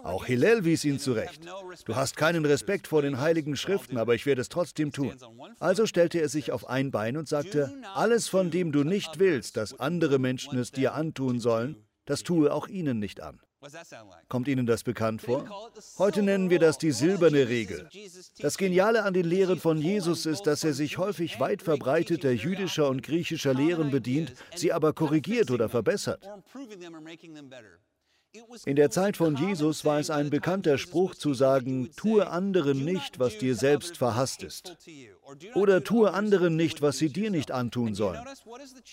Auch 0.03 0.25
Hillel 0.25 0.65
wies 0.65 0.83
ihn 0.83 0.99
zurecht. 0.99 1.41
Du 1.85 1.95
hast 1.95 2.17
keinen 2.17 2.45
Respekt 2.45 2.87
vor 2.87 3.01
den 3.01 3.19
heiligen 3.19 3.55
Schriften, 3.55 3.97
aber 3.97 4.15
ich 4.15 4.25
werde 4.25 4.41
es 4.41 4.49
trotzdem 4.49 4.91
tun. 4.91 5.13
Also 5.59 5.85
stellte 5.85 6.19
er 6.19 6.29
sich 6.29 6.51
auf 6.51 6.67
ein 6.67 6.91
Bein 6.91 7.17
und 7.17 7.27
sagte, 7.27 7.73
alles 7.93 8.27
von 8.27 8.49
dem 8.51 8.71
du 8.71 8.83
nicht 8.83 9.19
willst, 9.19 9.57
dass 9.57 9.79
andere 9.79 10.19
Menschen 10.19 10.57
es 10.57 10.71
dir 10.71 10.93
antun 10.93 11.39
sollen, 11.39 11.75
das 12.05 12.23
tue 12.23 12.51
auch 12.51 12.67
ihnen 12.67 12.99
nicht 12.99 13.21
an. 13.21 13.39
Kommt 14.29 14.47
Ihnen 14.47 14.65
das 14.65 14.83
bekannt 14.83 15.21
vor? 15.21 15.71
Heute 15.97 16.21
nennen 16.21 16.49
wir 16.49 16.59
das 16.59 16.77
die 16.77 16.91
silberne 16.91 17.47
Regel. 17.47 17.89
Das 18.39 18.57
Geniale 18.57 19.03
an 19.03 19.13
den 19.13 19.25
Lehren 19.25 19.59
von 19.59 19.77
Jesus 19.77 20.25
ist, 20.25 20.43
dass 20.43 20.63
er 20.63 20.73
sich 20.73 20.97
häufig 20.97 21.39
weit 21.39 21.61
verbreiteter 21.63 22.31
jüdischer 22.31 22.87
und 22.89 23.01
griechischer 23.01 23.53
Lehren 23.53 23.89
bedient, 23.89 24.33
sie 24.55 24.73
aber 24.73 24.93
korrigiert 24.93 25.49
oder 25.49 25.69
verbessert. 25.69 26.27
In 28.65 28.75
der 28.75 28.89
Zeit 28.89 29.17
von 29.17 29.35
Jesus 29.35 29.85
war 29.85 29.99
es 29.99 30.09
ein 30.09 30.29
bekannter 30.29 30.77
Spruch 30.77 31.15
zu 31.15 31.33
sagen, 31.33 31.89
tue 31.95 32.27
anderen 32.27 32.83
nicht, 32.83 33.19
was 33.19 33.37
dir 33.37 33.55
selbst 33.55 33.97
verhasst 33.97 34.43
ist. 34.43 34.75
Oder 35.55 35.83
tue 35.83 36.13
anderen 36.13 36.55
nicht, 36.55 36.81
was 36.81 36.97
sie 36.97 37.09
dir 37.09 37.31
nicht 37.31 37.51
antun 37.51 37.93
sollen. 37.95 38.19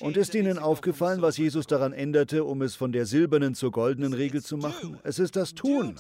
Und 0.01 0.17
ist 0.17 0.35
Ihnen 0.35 0.59
aufgefallen, 0.59 1.23
was 1.23 1.37
Jesus 1.37 1.67
daran 1.67 1.93
änderte, 1.93 2.45
um 2.45 2.63
es 2.63 2.75
von 2.75 2.93
der 2.93 3.07
silbernen 3.07 3.55
zur 3.55 3.71
goldenen 3.71 4.13
Regel 4.13 4.43
zu 4.43 4.57
machen? 4.57 4.99
Es 5.03 5.19
ist 5.19 5.37
das 5.37 5.55
Tun. 5.55 5.95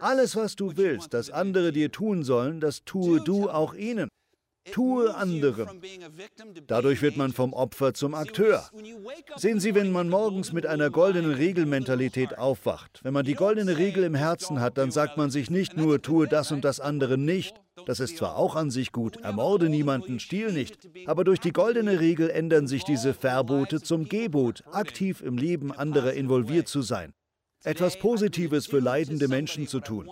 Alles, 0.00 0.36
was 0.36 0.56
du 0.56 0.76
willst, 0.76 1.14
dass 1.14 1.30
andere 1.30 1.72
dir 1.72 1.92
tun 1.92 2.24
sollen, 2.24 2.60
das 2.60 2.84
tue 2.84 3.20
du 3.20 3.48
auch 3.48 3.74
ihnen. 3.74 4.08
Tue 4.72 5.14
anderem. 5.14 5.68
Dadurch 6.66 7.02
wird 7.02 7.16
man 7.16 7.32
vom 7.32 7.52
Opfer 7.52 7.94
zum 7.94 8.14
Akteur. 8.14 8.68
Sehen 9.36 9.60
Sie, 9.60 9.74
wenn 9.74 9.92
man 9.92 10.08
morgens 10.08 10.52
mit 10.52 10.66
einer 10.66 10.90
goldenen 10.90 11.32
Regelmentalität 11.32 12.38
aufwacht, 12.38 13.00
wenn 13.02 13.12
man 13.14 13.24
die 13.24 13.34
goldene 13.34 13.76
Regel 13.76 14.04
im 14.04 14.14
Herzen 14.14 14.60
hat, 14.60 14.78
dann 14.78 14.90
sagt 14.90 15.16
man 15.16 15.30
sich 15.30 15.50
nicht 15.50 15.76
nur, 15.76 16.02
tue 16.02 16.26
das 16.26 16.52
und 16.52 16.64
das 16.64 16.80
andere 16.80 17.18
nicht, 17.18 17.54
Das 17.84 18.00
ist 18.00 18.16
zwar 18.16 18.36
auch 18.36 18.56
an 18.56 18.70
sich 18.70 18.90
gut, 18.90 19.18
ermorde 19.18 19.68
niemanden, 19.68 20.18
stiehl 20.18 20.50
nicht, 20.50 20.78
aber 21.04 21.24
durch 21.24 21.40
die 21.40 21.52
goldene 21.52 22.00
Regel 22.00 22.30
ändern 22.30 22.66
sich 22.66 22.84
diese 22.84 23.12
Verbote 23.12 23.82
zum 23.82 24.08
Gebot, 24.08 24.64
aktiv 24.72 25.20
im 25.20 25.36
Leben 25.36 25.72
anderer 25.72 26.14
involviert 26.14 26.68
zu 26.68 26.80
sein 26.80 27.12
etwas 27.66 27.98
Positives 27.98 28.66
für 28.66 28.78
leidende 28.78 29.26
Menschen 29.26 29.66
zu 29.66 29.80
tun. 29.80 30.08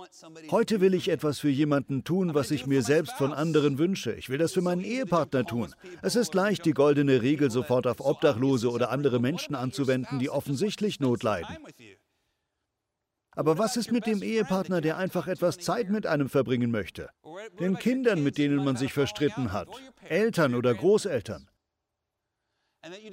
Heute 0.50 0.80
will 0.80 0.92
ich 0.92 1.08
etwas 1.08 1.38
für 1.38 1.48
jemanden 1.48 2.02
tun, 2.02 2.34
was 2.34 2.50
ich 2.50 2.66
mir 2.66 2.82
selbst 2.82 3.12
von 3.12 3.32
anderen 3.32 3.78
wünsche. 3.78 4.12
Ich 4.12 4.28
will 4.28 4.38
das 4.38 4.52
für 4.52 4.60
meinen 4.60 4.82
Ehepartner 4.82 5.44
tun. 5.44 5.72
Es 6.02 6.16
ist 6.16 6.34
leicht, 6.34 6.64
die 6.64 6.72
goldene 6.72 7.22
Regel 7.22 7.50
sofort 7.52 7.86
auf 7.86 8.00
Obdachlose 8.00 8.70
oder 8.70 8.90
andere 8.90 9.20
Menschen 9.20 9.54
anzuwenden, 9.54 10.18
die 10.18 10.30
offensichtlich 10.30 10.98
Not 10.98 11.22
leiden. 11.22 11.56
Aber 13.36 13.56
was 13.58 13.76
ist 13.76 13.92
mit 13.92 14.06
dem 14.06 14.22
Ehepartner, 14.22 14.80
der 14.80 14.96
einfach 14.96 15.26
etwas 15.28 15.58
Zeit 15.58 15.90
mit 15.90 16.06
einem 16.06 16.28
verbringen 16.28 16.70
möchte? 16.70 17.08
Den 17.60 17.78
Kindern, 17.78 18.22
mit 18.22 18.38
denen 18.38 18.64
man 18.64 18.76
sich 18.76 18.92
verstritten 18.92 19.52
hat? 19.52 19.68
Eltern 20.08 20.54
oder 20.54 20.74
Großeltern? 20.74 21.48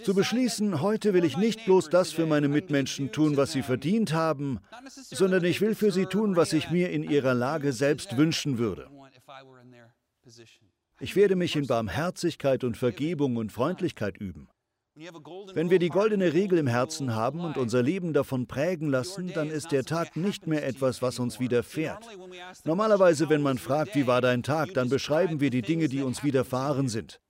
Zu 0.03 0.13
beschließen, 0.13 0.81
heute 0.81 1.13
will 1.13 1.23
ich 1.23 1.37
nicht 1.37 1.65
bloß 1.65 1.89
das 1.89 2.11
für 2.11 2.25
meine 2.25 2.47
Mitmenschen 2.47 3.11
tun, 3.11 3.37
was 3.37 3.51
sie 3.51 3.61
verdient 3.61 4.13
haben, 4.13 4.59
sondern 4.93 5.43
ich 5.45 5.61
will 5.61 5.75
für 5.75 5.91
sie 5.91 6.05
tun, 6.05 6.35
was 6.35 6.53
ich 6.53 6.69
mir 6.71 6.89
in 6.89 7.03
ihrer 7.03 7.33
Lage 7.33 7.71
selbst 7.71 8.17
wünschen 8.17 8.57
würde. 8.57 8.89
Ich 10.99 11.15
werde 11.15 11.35
mich 11.35 11.55
in 11.55 11.67
Barmherzigkeit 11.67 12.63
und 12.63 12.77
Vergebung 12.77 13.37
und 13.37 13.51
Freundlichkeit 13.51 14.17
üben. 14.17 14.49
Wenn 15.53 15.69
wir 15.69 15.79
die 15.79 15.89
goldene 15.89 16.33
Regel 16.33 16.59
im 16.59 16.67
Herzen 16.67 17.15
haben 17.15 17.39
und 17.39 17.57
unser 17.57 17.81
Leben 17.81 18.11
davon 18.11 18.45
prägen 18.45 18.89
lassen, 18.89 19.31
dann 19.33 19.49
ist 19.49 19.71
der 19.71 19.85
Tag 19.85 20.17
nicht 20.17 20.47
mehr 20.47 20.67
etwas, 20.67 21.01
was 21.01 21.17
uns 21.17 21.39
widerfährt. 21.39 22.05
Normalerweise, 22.65 23.29
wenn 23.29 23.41
man 23.41 23.57
fragt, 23.57 23.95
wie 23.95 24.05
war 24.05 24.19
dein 24.19 24.43
Tag, 24.43 24.73
dann 24.73 24.89
beschreiben 24.89 25.39
wir 25.39 25.49
die 25.49 25.61
Dinge, 25.61 25.87
die 25.87 26.01
uns 26.01 26.23
widerfahren 26.23 26.89
sind. 26.89 27.21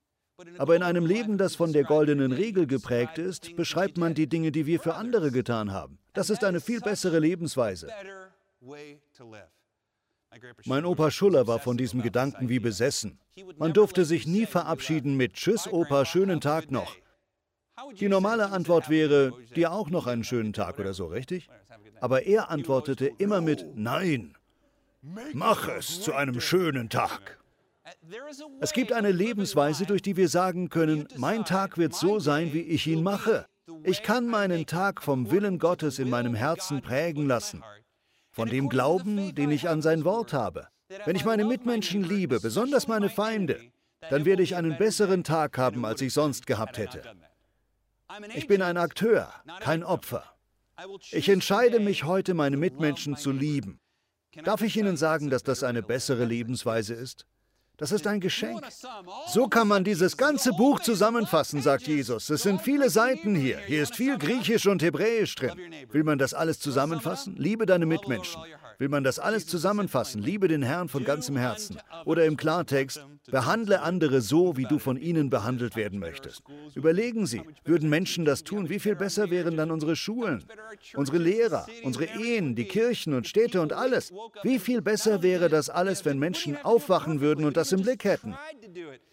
Aber 0.58 0.76
in 0.76 0.84
einem 0.84 1.06
Leben, 1.06 1.38
das 1.38 1.56
von 1.56 1.74
der 1.74 1.84
goldenen 1.84 2.32
Regel 2.32 2.68
geprägt 2.68 3.18
ist, 3.18 3.56
beschreibt 3.56 3.98
man 3.98 4.14
die 4.14 4.28
Dinge, 4.28 4.52
die 4.52 4.66
wir 4.66 4.80
für 4.80 4.96
andere 4.96 5.32
getan 5.32 5.72
haben. 5.72 6.00
Das 6.14 6.30
ist 6.30 6.44
eine 6.44 6.60
viel 6.60 6.82
bessere 6.82 7.20
Lebensweise. 7.20 7.88
Mein 10.66 10.86
Opa 10.86 11.12
Schuller 11.12 11.48
war 11.48 11.60
von 11.60 11.78
diesem 11.78 12.02
Gedanken 12.02 12.48
wie 12.48 12.60
besessen. 12.60 13.20
Man 13.58 13.74
durfte 13.74 14.06
sich 14.06 14.26
nie 14.28 14.46
verabschieden 14.46 15.18
mit 15.18 15.34
Tschüss, 15.34 15.68
Opa, 15.68 16.06
schönen 16.06 16.40
Tag 16.40 16.72
noch. 16.72 16.96
Die 18.00 18.08
normale 18.08 18.52
Antwort 18.52 18.90
wäre, 18.90 19.34
dir 19.56 19.72
auch 19.72 19.90
noch 19.90 20.08
einen 20.08 20.24
schönen 20.24 20.54
Tag 20.54 20.80
oder 20.80 20.94
so, 20.94 21.08
richtig? 21.08 21.50
Aber 22.00 22.24
er 22.24 22.50
antwortete 22.50 23.08
immer 23.18 23.42
mit 23.42 23.76
Nein. 23.76 24.36
Mach 25.34 25.68
es 25.68 26.02
zu 26.02 26.14
einem 26.14 26.40
schönen 26.40 26.90
Tag. 26.90 27.41
Es 28.60 28.74
gibt 28.74 28.94
eine 28.94 29.12
Lebensweise, 29.12 29.86
durch 29.86 30.02
die 30.02 30.16
wir 30.16 30.30
sagen 30.30 30.70
können, 30.70 31.08
mein 31.18 31.46
Tag 31.46 31.78
wird 31.78 31.94
so 31.94 32.20
sein, 32.20 32.54
wie 32.54 32.62
ich 32.62 32.86
ihn 32.88 33.04
mache. 33.04 33.48
Ich 33.84 34.04
kann 34.04 34.28
meinen 34.28 34.66
Tag 34.66 35.02
vom 35.02 35.32
Willen 35.32 35.58
Gottes 35.58 35.98
in 35.98 36.10
meinem 36.10 36.36
Herzen 36.36 36.82
prägen 36.82 37.26
lassen, 37.28 37.64
von 38.32 38.50
dem 38.50 38.70
Glauben, 38.70 39.34
den 39.34 39.52
ich 39.52 39.68
an 39.68 39.82
sein 39.82 40.04
Wort 40.04 40.34
habe. 40.34 40.68
Wenn 41.06 41.16
ich 41.16 41.26
meine 41.26 41.46
Mitmenschen 41.46 42.04
liebe, 42.04 42.40
besonders 42.40 42.88
meine 42.88 43.10
Feinde, 43.10 43.60
dann 44.10 44.26
werde 44.26 44.44
ich 44.44 44.56
einen 44.56 44.78
besseren 44.78 45.24
Tag 45.24 45.58
haben, 45.58 45.86
als 45.86 46.02
ich 46.02 46.14
sonst 46.14 46.46
gehabt 46.48 46.78
hätte. 46.78 47.02
Ich 48.36 48.48
bin 48.48 48.62
ein 48.62 48.78
Akteur, 48.78 49.32
kein 49.62 49.84
Opfer. 49.84 50.24
Ich 51.12 51.30
entscheide 51.30 51.80
mich 51.80 52.04
heute, 52.04 52.34
meine 52.34 52.58
Mitmenschen 52.58 53.16
zu 53.16 53.32
lieben. 53.32 53.80
Darf 54.44 54.62
ich 54.62 54.76
Ihnen 54.78 54.98
sagen, 54.98 55.30
dass 55.30 55.44
das 55.44 55.64
eine 55.64 55.84
bessere 55.84 56.26
Lebensweise 56.26 56.94
ist? 56.94 57.26
Das 57.78 57.92
ist 57.92 58.06
ein 58.06 58.20
Geschenk. 58.20 58.62
So 59.28 59.48
kann 59.48 59.68
man 59.68 59.84
dieses 59.84 60.16
ganze 60.16 60.52
Buch 60.52 60.82
zusammenfassen, 60.82 61.62
sagt 61.62 61.88
Jesus. 61.88 62.30
Es 62.30 62.44
sind 62.44 62.62
viele 62.62 62.90
Seiten 62.90 63.36
hier. 63.36 63.58
Hier 63.60 63.84
ist 63.84 63.96
viel 63.96 64.18
Griechisch 64.18 64.68
und 64.68 64.84
Hebräisch 64.84 65.34
drin. 65.36 65.60
Will 65.90 66.04
man 66.04 66.20
das 66.20 66.34
alles 66.34 66.60
zusammenfassen? 66.60 67.36
Liebe 67.38 67.66
deine 67.66 67.86
Mitmenschen. 67.86 68.42
Will 68.82 68.90
man 68.90 69.04
das 69.04 69.20
alles 69.20 69.46
zusammenfassen? 69.46 70.24
Liebe 70.24 70.48
den 70.48 70.64
Herrn 70.64 70.90
von 70.90 71.04
ganzem 71.04 71.38
Herzen. 71.38 71.78
Oder 72.04 72.26
im 72.26 72.36
Klartext, 72.36 73.06
behandle 73.30 73.84
andere 73.84 74.22
so, 74.22 74.58
wie 74.58 74.64
du 74.64 74.80
von 74.80 74.98
ihnen 74.98 75.30
behandelt 75.30 75.76
werden 75.76 76.00
möchtest. 76.00 76.42
Überlegen 76.74 77.28
Sie, 77.28 77.44
würden 77.64 77.92
Menschen 77.92 78.26
das 78.26 78.44
tun, 78.44 78.70
wie 78.70 78.80
viel 78.80 78.96
besser 78.96 79.30
wären 79.30 79.56
dann 79.56 79.70
unsere 79.70 79.96
Schulen, 79.96 80.44
unsere 80.96 81.20
Lehrer, 81.20 81.68
unsere 81.84 82.06
Ehen, 82.06 82.56
die 82.56 82.66
Kirchen 82.66 83.14
und 83.14 83.28
Städte 83.28 83.62
und 83.62 83.72
alles? 83.72 84.12
Wie 84.42 84.58
viel 84.58 84.82
besser 84.82 85.22
wäre 85.22 85.48
das 85.48 85.70
alles, 85.70 86.04
wenn 86.04 86.18
Menschen 86.18 86.58
aufwachen 86.58 87.22
würden 87.22 87.46
und 87.46 87.58
das 87.58 87.72
im 87.74 87.84
Blick 87.84 88.04
hätten? 88.04 88.36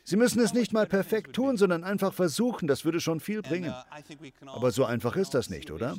Sie 0.02 0.16
müssen 0.16 0.40
es 0.40 0.54
nicht 0.54 0.72
mal 0.72 0.86
perfekt 0.86 1.34
tun, 1.36 1.58
sondern 1.58 1.84
einfach 1.84 2.14
versuchen, 2.14 2.68
das 2.68 2.86
würde 2.86 3.00
schon 3.00 3.20
viel 3.20 3.42
bringen. 3.42 3.74
Aber 4.46 4.70
so 4.70 4.86
einfach 4.86 5.14
ist 5.16 5.34
das 5.34 5.50
nicht, 5.50 5.70
oder? 5.70 5.94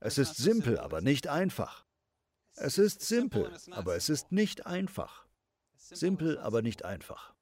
Es 0.00 0.18
ist 0.18 0.36
simpel, 0.36 0.80
aber 0.80 1.00
nicht 1.00 1.28
einfach. 1.28 1.84
Es 2.60 2.78
ist 2.78 3.02
simpel, 3.02 3.52
aber 3.70 3.96
es 3.96 4.08
ist 4.08 4.32
nicht 4.32 4.66
einfach. 4.66 5.26
Simpel, 5.76 6.38
aber 6.38 6.62
nicht 6.62 6.84
einfach. 6.84 7.34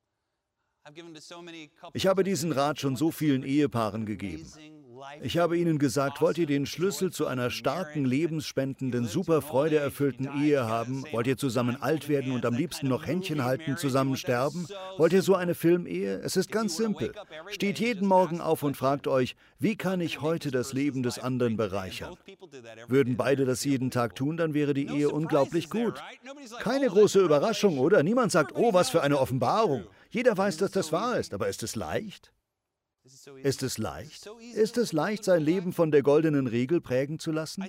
Ich 1.94 2.06
habe 2.06 2.22
diesen 2.22 2.52
Rat 2.52 2.80
schon 2.80 2.96
so 2.96 3.10
vielen 3.10 3.42
Ehepaaren 3.42 4.06
gegeben. 4.06 4.46
Ich 5.22 5.38
habe 5.38 5.58
ihnen 5.58 5.78
gesagt, 5.78 6.20
wollt 6.20 6.38
ihr 6.38 6.46
den 6.46 6.66
Schlüssel 6.66 7.12
zu 7.12 7.26
einer 7.26 7.50
starken, 7.50 8.04
lebensspendenden, 8.04 9.06
super 9.06 9.42
freudeerfüllten 9.42 10.28
Ehe 10.42 10.66
haben? 10.66 11.04
Wollt 11.12 11.26
ihr 11.26 11.36
zusammen 11.36 11.76
alt 11.80 12.08
werden 12.08 12.32
und 12.32 12.44
am 12.46 12.54
liebsten 12.54 12.88
noch 12.88 13.06
Händchen 13.06 13.44
halten, 13.44 13.76
zusammen 13.76 14.16
sterben? 14.16 14.66
Wollt 14.96 15.12
ihr 15.12 15.22
so 15.22 15.34
eine 15.34 15.54
Filmehe? 15.54 16.18
Es 16.18 16.36
ist 16.36 16.50
ganz 16.50 16.76
simpel. 16.76 17.12
Steht 17.50 17.78
jeden 17.78 18.06
Morgen 18.06 18.40
auf 18.40 18.62
und 18.62 18.76
fragt 18.76 19.06
euch, 19.08 19.36
wie 19.58 19.76
kann 19.76 20.00
ich 20.00 20.20
heute 20.20 20.50
das 20.50 20.72
Leben 20.72 21.02
des 21.02 21.18
anderen 21.18 21.56
bereichern? 21.56 22.16
Würden 22.88 23.16
beide 23.16 23.44
das 23.44 23.64
jeden 23.64 23.90
Tag 23.90 24.14
tun, 24.14 24.36
dann 24.36 24.54
wäre 24.54 24.74
die 24.74 24.86
Ehe 24.86 25.10
unglaublich 25.10 25.70
gut. 25.70 26.02
Keine 26.60 26.88
große 26.88 27.20
Überraschung, 27.20 27.78
oder? 27.78 28.02
Niemand 28.02 28.32
sagt, 28.32 28.54
oh, 28.54 28.72
was 28.72 28.90
für 28.90 29.02
eine 29.02 29.18
Offenbarung. 29.18 29.84
Jeder 30.10 30.36
weiß, 30.36 30.58
dass 30.58 30.70
das 30.70 30.92
wahr 30.92 31.18
ist, 31.18 31.34
aber 31.34 31.48
ist 31.48 31.62
es 31.62 31.76
leicht? 31.76 32.32
Ist 33.42 33.62
es 33.62 33.78
leicht? 33.78 34.28
Ist 34.54 34.78
es 34.78 34.92
leicht, 34.92 35.24
sein 35.24 35.42
Leben 35.42 35.72
von 35.72 35.90
der 35.90 36.02
goldenen 36.02 36.46
Regel 36.46 36.80
prägen 36.80 37.18
zu 37.18 37.30
lassen? 37.30 37.64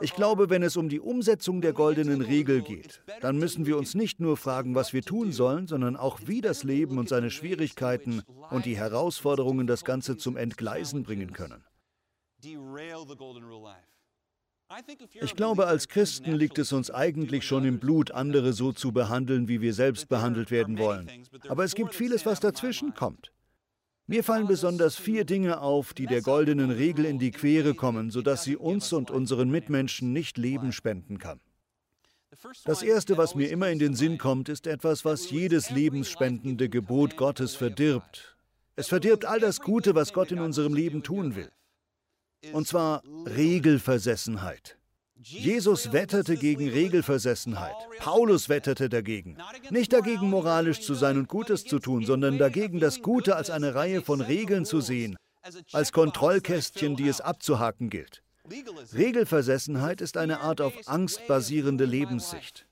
Ich 0.00 0.14
glaube, 0.14 0.50
wenn 0.50 0.62
es 0.62 0.76
um 0.76 0.88
die 0.88 1.00
Umsetzung 1.00 1.60
der 1.60 1.72
goldenen 1.72 2.22
Regel 2.22 2.62
geht, 2.62 3.02
dann 3.20 3.38
müssen 3.38 3.66
wir 3.66 3.78
uns 3.78 3.94
nicht 3.94 4.20
nur 4.20 4.36
fragen, 4.36 4.74
was 4.74 4.92
wir 4.92 5.02
tun 5.02 5.32
sollen, 5.32 5.66
sondern 5.66 5.96
auch, 5.96 6.20
wie 6.26 6.40
das 6.40 6.64
Leben 6.64 6.98
und 6.98 7.08
seine 7.08 7.30
Schwierigkeiten 7.30 8.22
und 8.50 8.64
die 8.64 8.76
Herausforderungen 8.76 9.66
das 9.66 9.84
Ganze 9.84 10.16
zum 10.16 10.36
Entgleisen 10.36 11.04
bringen 11.04 11.32
können. 11.32 11.64
Ich 15.20 15.36
glaube, 15.36 15.66
als 15.66 15.88
Christen 15.88 16.32
liegt 16.32 16.58
es 16.58 16.72
uns 16.72 16.90
eigentlich 16.90 17.46
schon 17.46 17.64
im 17.64 17.78
Blut, 17.78 18.10
andere 18.10 18.52
so 18.52 18.72
zu 18.72 18.92
behandeln, 18.92 19.46
wie 19.46 19.60
wir 19.60 19.74
selbst 19.74 20.08
behandelt 20.08 20.50
werden 20.50 20.78
wollen. 20.78 21.08
Aber 21.48 21.64
es 21.64 21.74
gibt 21.74 21.94
vieles, 21.94 22.26
was 22.26 22.40
dazwischen 22.40 22.94
kommt. 22.94 23.33
Mir 24.06 24.22
fallen 24.22 24.46
besonders 24.46 24.96
vier 24.96 25.24
Dinge 25.24 25.60
auf, 25.60 25.94
die 25.94 26.06
der 26.06 26.20
goldenen 26.20 26.70
Regel 26.70 27.06
in 27.06 27.18
die 27.18 27.30
Quere 27.30 27.74
kommen, 27.74 28.10
sodass 28.10 28.44
sie 28.44 28.56
uns 28.56 28.92
und 28.92 29.10
unseren 29.10 29.50
Mitmenschen 29.50 30.12
nicht 30.12 30.36
Leben 30.36 30.72
spenden 30.72 31.18
kann. 31.18 31.40
Das 32.64 32.82
Erste, 32.82 33.16
was 33.16 33.34
mir 33.34 33.48
immer 33.48 33.70
in 33.70 33.78
den 33.78 33.94
Sinn 33.94 34.18
kommt, 34.18 34.50
ist 34.50 34.66
etwas, 34.66 35.06
was 35.06 35.30
jedes 35.30 35.70
lebensspendende 35.70 36.68
Gebot 36.68 37.16
Gottes 37.16 37.54
verdirbt. 37.54 38.36
Es 38.76 38.88
verdirbt 38.88 39.24
all 39.24 39.40
das 39.40 39.60
Gute, 39.60 39.94
was 39.94 40.12
Gott 40.12 40.32
in 40.32 40.40
unserem 40.40 40.74
Leben 40.74 41.02
tun 41.02 41.36
will. 41.36 41.50
Und 42.52 42.66
zwar 42.66 43.02
Regelversessenheit. 43.24 44.76
Jesus 45.26 45.92
wetterte 45.92 46.36
gegen 46.36 46.68
Regelversessenheit. 46.68 47.74
Paulus 47.98 48.50
wetterte 48.50 48.90
dagegen. 48.90 49.38
Nicht 49.70 49.94
dagegen, 49.94 50.28
moralisch 50.28 50.82
zu 50.82 50.94
sein 50.94 51.16
und 51.16 51.28
Gutes 51.28 51.64
zu 51.64 51.78
tun, 51.78 52.04
sondern 52.04 52.36
dagegen, 52.36 52.78
das 52.78 53.00
Gute 53.00 53.34
als 53.34 53.48
eine 53.48 53.74
Reihe 53.74 54.02
von 54.02 54.20
Regeln 54.20 54.66
zu 54.66 54.82
sehen, 54.82 55.16
als 55.72 55.92
Kontrollkästchen, 55.92 56.96
die 56.96 57.08
es 57.08 57.22
abzuhaken 57.22 57.88
gilt. 57.88 58.22
Regelversessenheit 58.92 60.02
ist 60.02 60.18
eine 60.18 60.40
Art 60.40 60.60
auf 60.60 60.74
Angst 60.86 61.26
basierende 61.26 61.86
Lebenssicht. 61.86 62.66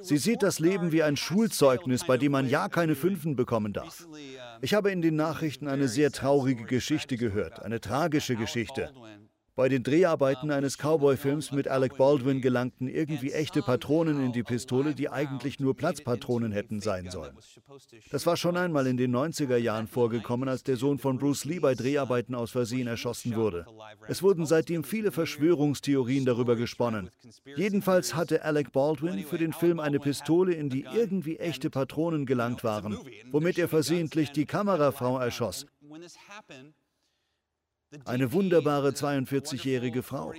Sie 0.00 0.16
sieht 0.16 0.42
das 0.42 0.58
Leben 0.58 0.90
wie 0.90 1.02
ein 1.02 1.18
Schulzeugnis, 1.18 2.06
bei 2.06 2.16
dem 2.16 2.32
man 2.32 2.48
ja 2.48 2.70
keine 2.70 2.94
Fünfen 2.94 3.36
bekommen 3.36 3.74
darf. 3.74 4.06
Ich 4.62 4.72
habe 4.72 4.90
in 4.90 5.02
den 5.02 5.16
Nachrichten 5.16 5.68
eine 5.68 5.88
sehr 5.88 6.10
traurige 6.12 6.64
Geschichte 6.64 7.18
gehört, 7.18 7.60
eine 7.60 7.82
tragische 7.82 8.36
Geschichte. 8.36 8.90
Bei 9.56 9.70
den 9.70 9.82
Dreharbeiten 9.82 10.50
eines 10.50 10.76
Cowboy-Films 10.76 11.50
mit 11.50 11.66
Alec 11.66 11.96
Baldwin 11.96 12.42
gelangten 12.42 12.88
irgendwie 12.88 13.32
echte 13.32 13.62
Patronen 13.62 14.22
in 14.22 14.32
die 14.32 14.42
Pistole, 14.42 14.94
die 14.94 15.08
eigentlich 15.08 15.60
nur 15.60 15.74
Platzpatronen 15.74 16.52
hätten 16.52 16.80
sein 16.80 17.10
sollen. 17.10 17.34
Das 18.10 18.26
war 18.26 18.36
schon 18.36 18.58
einmal 18.58 18.86
in 18.86 18.98
den 18.98 19.16
90er 19.16 19.56
Jahren 19.56 19.86
vorgekommen, 19.86 20.50
als 20.50 20.62
der 20.62 20.76
Sohn 20.76 20.98
von 20.98 21.16
Bruce 21.16 21.46
Lee 21.46 21.58
bei 21.58 21.74
Dreharbeiten 21.74 22.34
aus 22.34 22.50
Versehen 22.50 22.86
erschossen 22.86 23.34
wurde. 23.34 23.64
Es 24.08 24.22
wurden 24.22 24.44
seitdem 24.44 24.84
viele 24.84 25.10
Verschwörungstheorien 25.10 26.26
darüber 26.26 26.56
gesponnen. 26.56 27.08
Jedenfalls 27.56 28.14
hatte 28.14 28.44
Alec 28.44 28.72
Baldwin 28.72 29.24
für 29.24 29.38
den 29.38 29.54
Film 29.54 29.80
eine 29.80 30.00
Pistole, 30.00 30.52
in 30.52 30.68
die 30.68 30.86
irgendwie 30.94 31.38
echte 31.38 31.70
Patronen 31.70 32.26
gelangt 32.26 32.62
waren, 32.62 32.98
womit 33.32 33.58
er 33.58 33.68
versehentlich 33.68 34.32
die 34.32 34.44
Kamerafrau 34.44 35.18
erschoss. 35.18 35.64
Eine 38.04 38.32
wunderbare 38.32 38.90
42-jährige 38.90 40.02
Frau. 40.02 40.32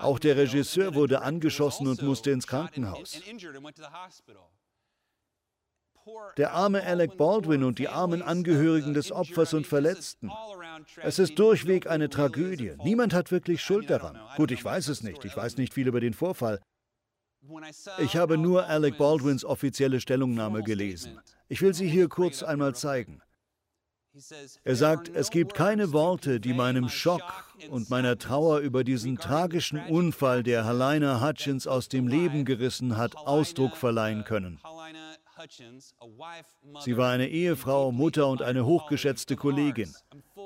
Auch 0.00 0.18
der 0.18 0.36
Regisseur 0.36 0.94
wurde 0.94 1.22
angeschossen 1.22 1.86
und 1.86 2.02
musste 2.02 2.30
ins 2.30 2.46
Krankenhaus. 2.46 3.20
Der 6.36 6.52
arme 6.52 6.82
Alec 6.82 7.16
Baldwin 7.16 7.64
und 7.64 7.78
die 7.78 7.88
armen 7.88 8.20
Angehörigen 8.20 8.92
des 8.92 9.10
Opfers 9.10 9.54
und 9.54 9.66
Verletzten. 9.66 10.30
Es 11.02 11.18
ist 11.18 11.38
durchweg 11.38 11.86
eine 11.86 12.10
Tragödie. 12.10 12.72
Niemand 12.84 13.14
hat 13.14 13.30
wirklich 13.30 13.62
Schuld 13.62 13.88
daran. 13.88 14.18
Gut, 14.36 14.50
ich 14.50 14.62
weiß 14.62 14.88
es 14.88 15.02
nicht. 15.02 15.24
Ich 15.24 15.36
weiß 15.36 15.56
nicht 15.56 15.72
viel 15.72 15.88
über 15.88 16.00
den 16.00 16.12
Vorfall. 16.12 16.60
Ich 17.98 18.16
habe 18.16 18.38
nur 18.38 18.66
Alec 18.66 18.98
Baldwins 18.98 19.44
offizielle 19.44 20.00
Stellungnahme 20.00 20.62
gelesen. 20.62 21.20
Ich 21.48 21.60
will 21.62 21.74
sie 21.74 21.88
hier 21.88 22.08
kurz 22.08 22.42
einmal 22.42 22.74
zeigen. 22.74 23.20
Er 24.62 24.76
sagt, 24.76 25.10
es 25.12 25.30
gibt 25.30 25.54
keine 25.54 25.92
Worte, 25.92 26.38
die 26.38 26.52
meinem 26.52 26.88
Schock 26.88 27.22
und 27.70 27.90
meiner 27.90 28.16
Trauer 28.16 28.58
über 28.60 28.84
diesen 28.84 29.16
tragischen 29.16 29.78
Unfall, 29.78 30.44
der 30.44 30.64
Helena 30.64 31.20
Hutchins 31.20 31.66
aus 31.66 31.88
dem 31.88 32.06
Leben 32.06 32.44
gerissen 32.44 32.96
hat, 32.96 33.16
Ausdruck 33.16 33.76
verleihen 33.76 34.24
können. 34.24 34.60
Sie 36.84 36.96
war 36.96 37.10
eine 37.10 37.28
Ehefrau, 37.28 37.90
Mutter 37.90 38.28
und 38.28 38.40
eine 38.40 38.64
hochgeschätzte 38.64 39.34
Kollegin. 39.34 39.92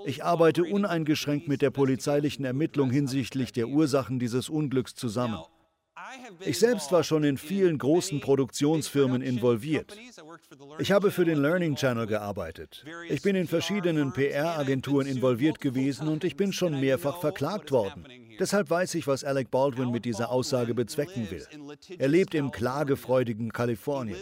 Ich 0.07 0.25
arbeite 0.25 0.65
uneingeschränkt 0.65 1.47
mit 1.47 1.61
der 1.61 1.71
polizeilichen 1.71 2.47
Ermittlung 2.47 2.91
hinsichtlich 2.91 3.53
der 3.53 3.69
Ursachen 3.69 4.19
dieses 4.19 4.49
Unglücks 4.49 4.95
zusammen. 4.95 5.43
Ich 6.41 6.59
selbst 6.59 6.93
war 6.93 7.05
schon 7.05 7.25
in 7.25 7.38
vielen 7.38 7.79
großen 7.79 8.21
Produktionsfirmen 8.21 9.23
involviert. 9.23 9.97
Ich 10.79 10.93
habe 10.93 11.11
für 11.11 11.25
den 11.25 11.41
Learning 11.41 11.77
Channel 11.77 12.07
gearbeitet. 12.07 12.85
Ich 13.09 13.23
bin 13.23 13.37
in 13.37 13.47
verschiedenen 13.47 14.12
PR-Agenturen 14.12 15.07
involviert 15.07 15.61
gewesen 15.61 16.09
und 16.09 16.25
ich 16.25 16.37
bin 16.37 16.53
schon 16.53 16.81
mehrfach 16.81 17.21
verklagt 17.21 17.71
worden. 17.71 18.07
Deshalb 18.38 18.71
weiß 18.71 18.95
ich, 18.95 19.07
was 19.07 19.25
Alec 19.25 19.50
Baldwin 19.50 19.90
mit 19.90 20.04
dieser 20.04 20.30
Aussage 20.30 20.75
bezwecken 20.75 21.30
will. 21.30 21.47
Er 21.99 22.09
lebt 22.09 22.35
im 22.35 22.50
klagefreudigen 22.50 23.52
Kalifornien. 23.52 24.18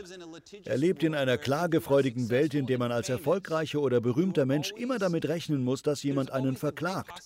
Er 0.65 0.77
lebt 0.77 1.03
in 1.03 1.15
einer 1.15 1.39
klagefreudigen 1.39 2.31
Welt, 2.31 2.55
in 2.55 2.67
der 2.67 2.79
man 2.79 2.93
als 2.93 3.09
erfolgreicher 3.09 3.81
oder 3.81 4.01
berühmter 4.01 4.47
Mensch 4.47 4.73
immer 4.77 4.99
damit 4.99 5.27
rechnen 5.29 5.63
muss, 5.63 5.83
dass 5.83 6.03
jemand 6.03 6.33
einen 6.33 6.57
verklagt. 6.57 7.23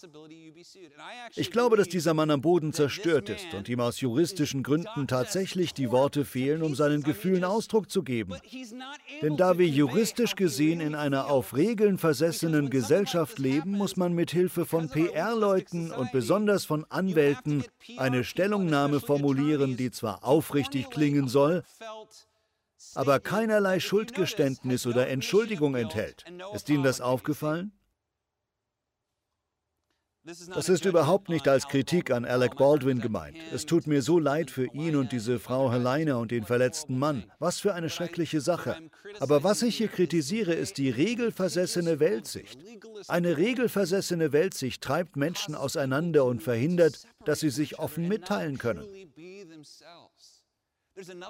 Ich 1.37 1.51
glaube, 1.51 1.77
dass 1.77 1.89
dieser 1.89 2.15
Mann 2.15 2.31
am 2.31 2.41
Boden 2.41 2.73
zerstört 2.73 3.29
ist 3.29 3.55
und 3.55 3.69
ihm 3.69 3.81
aus 3.81 4.01
juristischen 4.01 4.63
Gründen 4.63 5.07
tatsächlich 5.07 5.73
die 5.75 5.91
Worte 5.91 6.25
fehlen, 6.25 6.63
um 6.63 6.75
seinen 6.75 7.03
Gefühlen 7.03 7.45
Ausdruck 7.45 7.91
zu 7.91 8.03
geben. 8.03 8.35
Denn 9.23 9.37
da 9.37 9.59
wir 9.59 9.67
juristisch 9.67 10.35
gesehen 10.35 10.81
in 10.81 10.95
einer 10.95 11.31
auf 11.31 11.57
Regeln 11.57 11.99
versessenen 11.99 12.71
Gesellschaft 12.71 13.39
leben, 13.39 13.73
muss 13.73 13.97
man 13.97 14.13
mit 14.13 14.31
Hilfe 14.31 14.67
von 14.67 14.89
PR-Leuten 14.89 15.91
und 15.93 16.13
besonders 16.13 16.65
von 16.65 16.80
Anwälten 16.89 17.65
eine 17.97 18.25
Stellungnahme 18.25 19.01
formulieren, 19.01 19.77
die 19.77 19.91
zwar 19.91 20.25
aufrichtig 20.25 20.91
klingen 20.91 21.29
soll, 21.29 21.63
aber 22.95 23.21
keinerlei 23.21 23.81
Schuldgeständnis 23.81 24.87
oder 24.87 25.09
Entschuldigung 25.09 25.75
enthält. 25.75 26.25
Ist 26.55 26.69
Ihnen 26.69 26.83
das 26.83 27.01
aufgefallen? 27.01 27.73
Das 30.55 30.69
ist 30.69 30.85
überhaupt 30.85 31.29
nicht 31.29 31.49
als 31.49 31.67
Kritik 31.69 32.11
an 32.11 32.25
Alec 32.25 32.57
Baldwin 32.57 33.01
gemeint. 33.01 33.37
Es 33.53 33.67
tut 33.67 33.87
mir 33.87 34.03
so 34.03 34.19
leid 34.19 34.51
für 34.51 34.67
ihn 34.67 34.97
und 34.97 35.13
diese 35.13 35.39
Frau 35.39 35.73
Helena 35.73 36.17
und 36.17 36.31
den 36.31 36.45
verletzten 36.45 36.99
Mann. 36.99 37.25
Was 37.39 37.61
für 37.61 37.75
eine 37.75 37.91
schreckliche 37.91 38.41
Sache. 38.41 38.77
Aber 39.19 39.43
was 39.43 39.63
ich 39.63 39.77
hier 39.77 39.89
kritisiere, 39.89 40.53
ist 40.53 40.79
die 40.79 40.91
regelversessene 40.91 42.01
Weltsicht. 42.01 42.59
Eine 43.09 43.37
regelversessene 43.37 44.33
Weltsicht 44.33 44.83
treibt 44.83 45.17
Menschen 45.17 45.55
auseinander 45.55 46.25
und 46.25 46.43
verhindert, 46.43 47.03
dass 47.25 47.41
sie 47.41 47.51
sich 47.51 47.79
offen 47.79 48.09
mitteilen 48.09 48.59
können. 48.59 48.85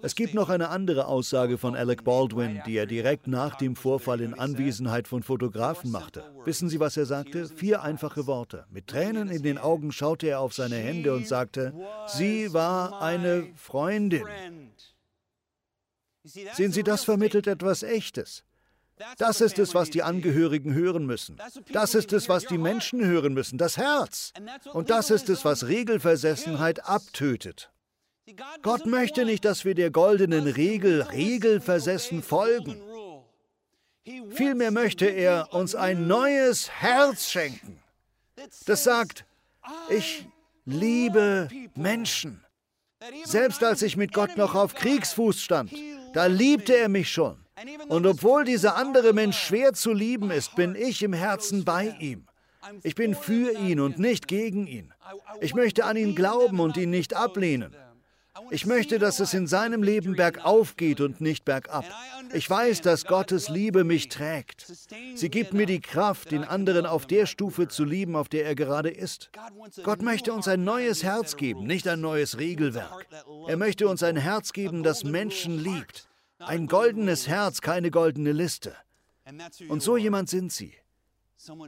Es 0.02 0.14
gibt 0.14 0.34
noch 0.34 0.48
eine 0.48 0.68
andere 0.70 1.06
Aussage 1.06 1.58
von 1.58 1.76
Alec 1.76 2.02
Baldwin, 2.02 2.60
die 2.66 2.76
er 2.76 2.86
direkt 2.86 3.26
nach 3.26 3.56
dem 3.56 3.76
Vorfall 3.76 4.20
in 4.20 4.34
Anwesenheit 4.34 5.06
von 5.06 5.22
Fotografen 5.22 5.90
machte. 5.90 6.24
Wissen 6.44 6.68
Sie, 6.68 6.80
was 6.80 6.96
er 6.96 7.06
sagte? 7.06 7.46
Vier 7.46 7.82
einfache 7.82 8.26
Worte. 8.26 8.66
Mit 8.70 8.88
Tränen 8.88 9.28
in 9.28 9.42
den 9.42 9.58
Augen 9.58 9.92
schaute 9.92 10.28
er 10.28 10.40
auf 10.40 10.54
seine 10.54 10.76
Hände 10.76 11.14
und 11.14 11.26
sagte, 11.28 11.74
sie 12.06 12.52
war 12.52 13.00
eine 13.02 13.48
Freundin. 13.54 14.24
Sehen 16.24 16.72
Sie, 16.72 16.82
das 16.82 17.04
vermittelt 17.04 17.46
etwas 17.46 17.82
Echtes. 17.82 18.44
Das 19.16 19.40
ist 19.40 19.58
es, 19.58 19.74
was 19.74 19.88
die 19.88 20.02
Angehörigen 20.02 20.74
hören 20.74 21.06
müssen. 21.06 21.38
Das 21.72 21.94
ist 21.94 22.12
es, 22.12 22.28
was 22.28 22.44
die 22.44 22.58
Menschen 22.58 23.04
hören 23.04 23.32
müssen, 23.32 23.56
das 23.56 23.76
Herz. 23.76 24.32
Und 24.72 24.90
das 24.90 25.10
ist 25.10 25.28
es, 25.30 25.44
was 25.44 25.66
Regelversessenheit 25.66 26.86
abtötet. 26.86 27.70
Gott 28.62 28.86
möchte 28.86 29.24
nicht, 29.24 29.44
dass 29.44 29.64
wir 29.64 29.74
der 29.74 29.90
goldenen 29.90 30.46
Regel 30.46 31.02
regelversessen 31.02 32.22
folgen. 32.22 32.80
Vielmehr 34.30 34.70
möchte 34.70 35.06
er 35.06 35.52
uns 35.52 35.74
ein 35.74 36.06
neues 36.06 36.70
Herz 36.70 37.28
schenken. 37.30 37.80
Das 38.66 38.84
sagt, 38.84 39.24
ich 39.88 40.26
liebe 40.64 41.48
Menschen. 41.74 42.44
Selbst 43.24 43.62
als 43.64 43.82
ich 43.82 43.96
mit 43.96 44.12
Gott 44.12 44.36
noch 44.36 44.54
auf 44.54 44.74
Kriegsfuß 44.74 45.40
stand, 45.40 45.72
da 46.12 46.26
liebte 46.26 46.76
er 46.76 46.88
mich 46.88 47.10
schon. 47.10 47.38
Und 47.88 48.06
obwohl 48.06 48.44
dieser 48.44 48.76
andere 48.76 49.12
Mensch 49.12 49.38
schwer 49.38 49.74
zu 49.74 49.92
lieben 49.92 50.30
ist, 50.30 50.54
bin 50.56 50.74
ich 50.74 51.02
im 51.02 51.12
Herzen 51.12 51.64
bei 51.64 51.94
ihm. 52.00 52.26
Ich 52.82 52.94
bin 52.94 53.14
für 53.14 53.52
ihn 53.58 53.80
und 53.80 53.98
nicht 53.98 54.28
gegen 54.28 54.66
ihn. 54.66 54.92
Ich 55.40 55.54
möchte 55.54 55.84
an 55.84 55.96
ihn 55.96 56.14
glauben 56.14 56.60
und 56.60 56.76
ihn 56.76 56.90
nicht 56.90 57.14
ablehnen. 57.14 57.74
Ich 58.50 58.66
möchte, 58.66 58.98
dass 58.98 59.20
es 59.20 59.34
in 59.34 59.46
seinem 59.46 59.82
Leben 59.82 60.14
bergauf 60.16 60.76
geht 60.76 61.00
und 61.00 61.20
nicht 61.20 61.44
bergab. 61.44 61.84
Ich 62.32 62.48
weiß, 62.48 62.80
dass 62.80 63.04
Gottes 63.04 63.48
Liebe 63.48 63.84
mich 63.84 64.08
trägt. 64.08 64.66
Sie 65.14 65.28
gibt 65.28 65.52
mir 65.52 65.66
die 65.66 65.80
Kraft, 65.80 66.30
den 66.30 66.44
anderen 66.44 66.86
auf 66.86 67.06
der 67.06 67.26
Stufe 67.26 67.68
zu 67.68 67.84
lieben, 67.84 68.16
auf 68.16 68.28
der 68.28 68.44
er 68.44 68.54
gerade 68.54 68.90
ist. 68.90 69.30
Gott 69.82 70.02
möchte 70.02 70.32
uns 70.32 70.48
ein 70.48 70.64
neues 70.64 71.02
Herz 71.02 71.36
geben, 71.36 71.66
nicht 71.66 71.88
ein 71.88 72.00
neues 72.00 72.38
Regelwerk. 72.38 73.06
Er 73.48 73.56
möchte 73.56 73.88
uns 73.88 74.02
ein 74.02 74.16
Herz 74.16 74.52
geben, 74.52 74.82
das 74.82 75.04
Menschen 75.04 75.58
liebt. 75.58 76.08
Ein 76.38 76.66
goldenes 76.66 77.28
Herz, 77.28 77.60
keine 77.60 77.90
goldene 77.90 78.32
Liste. 78.32 78.74
Und 79.68 79.82
so 79.82 79.96
jemand 79.96 80.28
sind 80.28 80.52
Sie. 80.52 80.72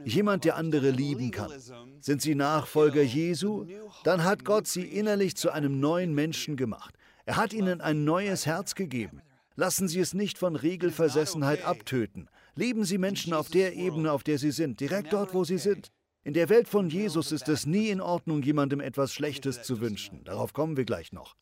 Jemand, 0.05 0.45
der 0.45 0.55
andere 0.55 0.91
lieben 0.91 1.31
kann. 1.31 1.51
Sind 1.99 2.21
sie 2.21 2.35
Nachfolger 2.35 3.01
Jesu? 3.01 3.65
Dann 4.03 4.23
hat 4.23 4.45
Gott 4.45 4.67
sie 4.67 4.83
innerlich 4.83 5.35
zu 5.35 5.51
einem 5.51 5.79
neuen 5.79 6.13
Menschen 6.13 6.55
gemacht. 6.57 6.95
Er 7.25 7.37
hat 7.37 7.53
ihnen 7.53 7.81
ein 7.81 8.03
neues 8.03 8.45
Herz 8.45 8.75
gegeben. 8.75 9.21
Lassen 9.55 9.87
Sie 9.87 9.99
es 9.99 10.13
nicht 10.13 10.37
von 10.37 10.55
Regelversessenheit 10.55 11.63
abtöten. 11.63 12.27
Lieben 12.55 12.85
Sie 12.85 12.97
Menschen 12.97 13.33
auf 13.33 13.49
der 13.49 13.75
Ebene, 13.75 14.11
auf 14.11 14.23
der 14.23 14.39
sie 14.39 14.51
sind, 14.51 14.79
direkt 14.79 15.13
dort, 15.13 15.33
wo 15.33 15.43
sie 15.43 15.59
sind. 15.59 15.91
In 16.23 16.33
der 16.33 16.49
Welt 16.49 16.67
von 16.67 16.89
Jesus 16.89 17.31
ist 17.31 17.49
es 17.49 17.65
nie 17.65 17.89
in 17.89 18.01
Ordnung, 18.01 18.41
jemandem 18.41 18.79
etwas 18.79 19.13
Schlechtes 19.13 19.61
zu 19.61 19.79
wünschen. 19.79 20.23
Darauf 20.23 20.53
kommen 20.53 20.77
wir 20.77 20.85
gleich 20.85 21.11
noch. 21.11 21.35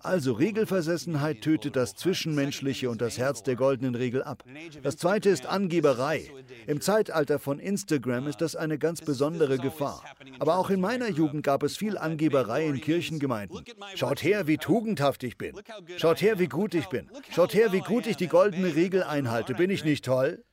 Also 0.00 0.32
Regelversessenheit 0.32 1.40
tötet 1.40 1.74
das 1.74 1.96
Zwischenmenschliche 1.96 2.88
und 2.88 3.00
das 3.00 3.18
Herz 3.18 3.42
der 3.42 3.56
goldenen 3.56 3.96
Regel 3.96 4.22
ab. 4.22 4.44
Das 4.82 4.96
zweite 4.96 5.28
ist 5.28 5.46
Angeberei. 5.46 6.30
Im 6.68 6.80
Zeitalter 6.80 7.40
von 7.40 7.58
Instagram 7.58 8.28
ist 8.28 8.40
das 8.40 8.54
eine 8.54 8.78
ganz 8.78 9.00
besondere 9.00 9.58
Gefahr. 9.58 10.04
Aber 10.38 10.56
auch 10.56 10.70
in 10.70 10.80
meiner 10.80 11.08
Jugend 11.08 11.42
gab 11.42 11.64
es 11.64 11.76
viel 11.76 11.98
Angeberei 11.98 12.64
in 12.66 12.80
Kirchengemeinden. 12.80 13.64
Schaut 13.96 14.22
her, 14.22 14.46
wie 14.46 14.56
tugendhaft 14.56 15.24
ich 15.24 15.36
bin. 15.36 15.56
Schaut 15.96 16.22
her, 16.22 16.38
wie 16.38 16.48
gut 16.48 16.74
ich 16.74 16.86
bin. 16.86 17.10
Schaut 17.30 17.54
her, 17.54 17.72
wie 17.72 17.80
gut 17.80 18.06
ich 18.06 18.16
die 18.16 18.28
goldene 18.28 18.76
Regel 18.76 19.02
einhalte. 19.02 19.54
Bin 19.54 19.70
ich 19.70 19.84
nicht 19.84 20.04
toll? 20.04 20.44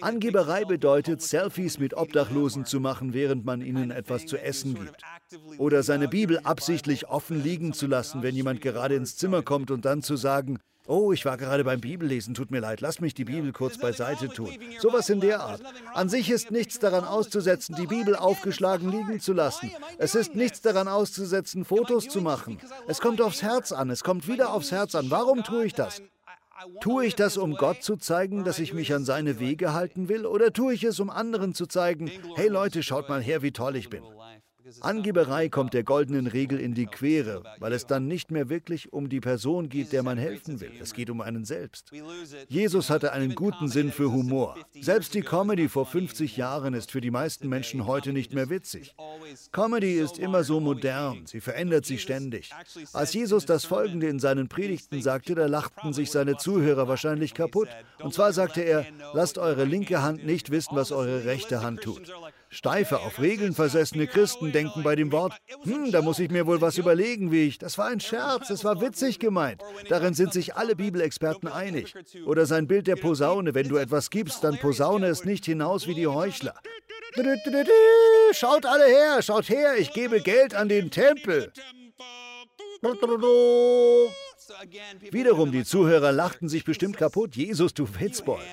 Angeberei 0.00 0.64
bedeutet, 0.64 1.22
Selfies 1.22 1.78
mit 1.78 1.94
Obdachlosen 1.94 2.64
zu 2.64 2.80
machen, 2.80 3.12
während 3.12 3.44
man 3.44 3.60
ihnen 3.60 3.90
etwas 3.90 4.26
zu 4.26 4.38
essen 4.38 4.74
gibt. 4.74 5.02
Oder 5.58 5.82
seine 5.82 6.08
Bibel 6.08 6.38
absichtlich 6.40 7.08
offen 7.08 7.42
liegen 7.42 7.72
zu 7.72 7.86
lassen, 7.86 8.22
wenn 8.22 8.34
jemand 8.34 8.60
gerade 8.60 8.94
ins 8.94 9.16
Zimmer 9.16 9.42
kommt 9.42 9.70
und 9.70 9.84
dann 9.84 10.02
zu 10.02 10.16
sagen, 10.16 10.58
Oh, 10.86 11.12
ich 11.12 11.24
war 11.24 11.38
gerade 11.38 11.64
beim 11.64 11.80
Bibellesen, 11.80 12.34
tut 12.34 12.50
mir 12.50 12.60
leid, 12.60 12.82
lass 12.82 13.00
mich 13.00 13.14
die 13.14 13.24
Bibel 13.24 13.52
kurz 13.52 13.78
beiseite 13.78 14.28
tun. 14.28 14.50
Sowas 14.80 15.08
in 15.08 15.20
der 15.20 15.40
Art. 15.40 15.62
An 15.94 16.10
sich 16.10 16.28
ist 16.28 16.50
nichts 16.50 16.78
daran 16.78 17.04
auszusetzen, 17.04 17.74
die 17.74 17.86
Bibel 17.86 18.14
aufgeschlagen 18.14 18.90
liegen 18.90 19.18
zu 19.18 19.32
lassen. 19.32 19.70
Es 19.96 20.14
ist 20.14 20.34
nichts 20.34 20.60
daran 20.60 20.86
auszusetzen, 20.86 21.64
Fotos 21.64 22.08
zu 22.08 22.20
machen. 22.20 22.58
Es 22.86 23.00
kommt 23.00 23.22
aufs 23.22 23.40
Herz 23.40 23.72
an, 23.72 23.88
es 23.88 24.04
kommt 24.04 24.28
wieder 24.28 24.52
aufs 24.52 24.72
Herz 24.72 24.94
an. 24.94 25.10
Warum 25.10 25.42
tue 25.42 25.64
ich 25.64 25.72
das? 25.72 26.02
Tue 26.80 27.06
ich 27.06 27.14
das, 27.14 27.36
um 27.36 27.54
Gott 27.54 27.82
zu 27.82 27.96
zeigen, 27.96 28.44
dass 28.44 28.58
ich 28.58 28.72
mich 28.72 28.94
an 28.94 29.04
seine 29.04 29.40
Wege 29.40 29.72
halten 29.72 30.08
will, 30.08 30.26
oder 30.26 30.52
tue 30.52 30.74
ich 30.74 30.84
es, 30.84 31.00
um 31.00 31.10
anderen 31.10 31.54
zu 31.54 31.66
zeigen, 31.66 32.10
hey 32.36 32.48
Leute, 32.48 32.82
schaut 32.82 33.08
mal 33.08 33.22
her, 33.22 33.42
wie 33.42 33.52
toll 33.52 33.76
ich 33.76 33.90
bin? 33.90 34.02
Angeberei 34.80 35.48
kommt 35.48 35.74
der 35.74 35.84
goldenen 35.84 36.26
Regel 36.26 36.58
in 36.58 36.74
die 36.74 36.86
Quere, 36.86 37.42
weil 37.58 37.72
es 37.72 37.86
dann 37.86 38.06
nicht 38.06 38.30
mehr 38.30 38.48
wirklich 38.48 38.92
um 38.92 39.08
die 39.08 39.20
Person 39.20 39.68
geht, 39.68 39.92
der 39.92 40.02
man 40.02 40.16
helfen 40.18 40.60
will. 40.60 40.72
Es 40.80 40.94
geht 40.94 41.10
um 41.10 41.20
einen 41.20 41.44
selbst. 41.44 41.90
Jesus 42.48 42.90
hatte 42.90 43.12
einen 43.12 43.34
guten 43.34 43.68
Sinn 43.68 43.92
für 43.92 44.10
Humor. 44.10 44.56
Selbst 44.80 45.14
die 45.14 45.22
Comedy 45.22 45.68
vor 45.68 45.86
50 45.86 46.36
Jahren 46.36 46.74
ist 46.74 46.90
für 46.90 47.00
die 47.00 47.10
meisten 47.10 47.48
Menschen 47.48 47.86
heute 47.86 48.12
nicht 48.12 48.32
mehr 48.32 48.48
witzig. 48.48 48.94
Comedy 49.52 49.94
ist 49.94 50.18
immer 50.18 50.44
so 50.44 50.60
modern, 50.60 51.26
sie 51.26 51.40
verändert 51.40 51.84
sich 51.84 52.02
ständig. 52.02 52.50
Als 52.92 53.12
Jesus 53.12 53.46
das 53.46 53.64
Folgende 53.64 54.08
in 54.08 54.18
seinen 54.18 54.48
Predigten 54.48 55.02
sagte, 55.02 55.34
da 55.34 55.46
lachten 55.46 55.92
sich 55.92 56.10
seine 56.10 56.36
Zuhörer 56.36 56.88
wahrscheinlich 56.88 57.34
kaputt. 57.34 57.68
Und 58.00 58.14
zwar 58.14 58.32
sagte 58.32 58.62
er, 58.62 58.86
lasst 59.12 59.38
eure 59.38 59.64
linke 59.64 60.02
Hand 60.02 60.24
nicht 60.24 60.50
wissen, 60.50 60.76
was 60.76 60.92
eure 60.92 61.24
rechte 61.24 61.62
Hand 61.62 61.82
tut. 61.82 62.02
Steife, 62.54 63.00
auf 63.00 63.20
Regeln 63.20 63.52
versessene 63.52 64.06
Christen 64.06 64.52
denken 64.52 64.84
bei 64.84 64.94
dem 64.94 65.10
Wort, 65.10 65.34
hm, 65.64 65.90
da 65.90 66.02
muss 66.02 66.20
ich 66.20 66.30
mir 66.30 66.46
wohl 66.46 66.60
was 66.60 66.78
überlegen, 66.78 67.32
wie 67.32 67.48
ich. 67.48 67.58
Das 67.58 67.78
war 67.78 67.86
ein 67.86 67.98
Scherz, 67.98 68.48
es 68.48 68.64
war 68.64 68.80
witzig 68.80 69.18
gemeint. 69.18 69.60
Darin 69.88 70.14
sind 70.14 70.32
sich 70.32 70.54
alle 70.54 70.76
Bibelexperten 70.76 71.48
einig. 71.48 71.94
Oder 72.26 72.46
sein 72.46 72.68
Bild 72.68 72.86
der 72.86 72.94
Posaune, 72.94 73.54
wenn 73.54 73.68
du 73.68 73.76
etwas 73.76 74.08
gibst, 74.08 74.44
dann 74.44 74.58
posaune 74.58 75.06
es 75.08 75.24
nicht 75.24 75.44
hinaus 75.44 75.88
wie 75.88 75.94
die 75.94 76.06
Heuchler. 76.06 76.54
Schaut 78.32 78.66
alle 78.66 78.86
her, 78.86 79.20
schaut 79.22 79.48
her, 79.48 79.76
ich 79.76 79.92
gebe 79.92 80.20
Geld 80.20 80.54
an 80.54 80.68
den 80.68 80.90
Tempel. 80.92 81.52
Wiederum, 85.10 85.50
die 85.50 85.64
Zuhörer 85.64 86.12
lachten 86.12 86.48
sich 86.48 86.64
bestimmt 86.64 86.98
kaputt. 86.98 87.34
Jesus, 87.34 87.74
du 87.74 87.88
Witzbold. 87.98 88.44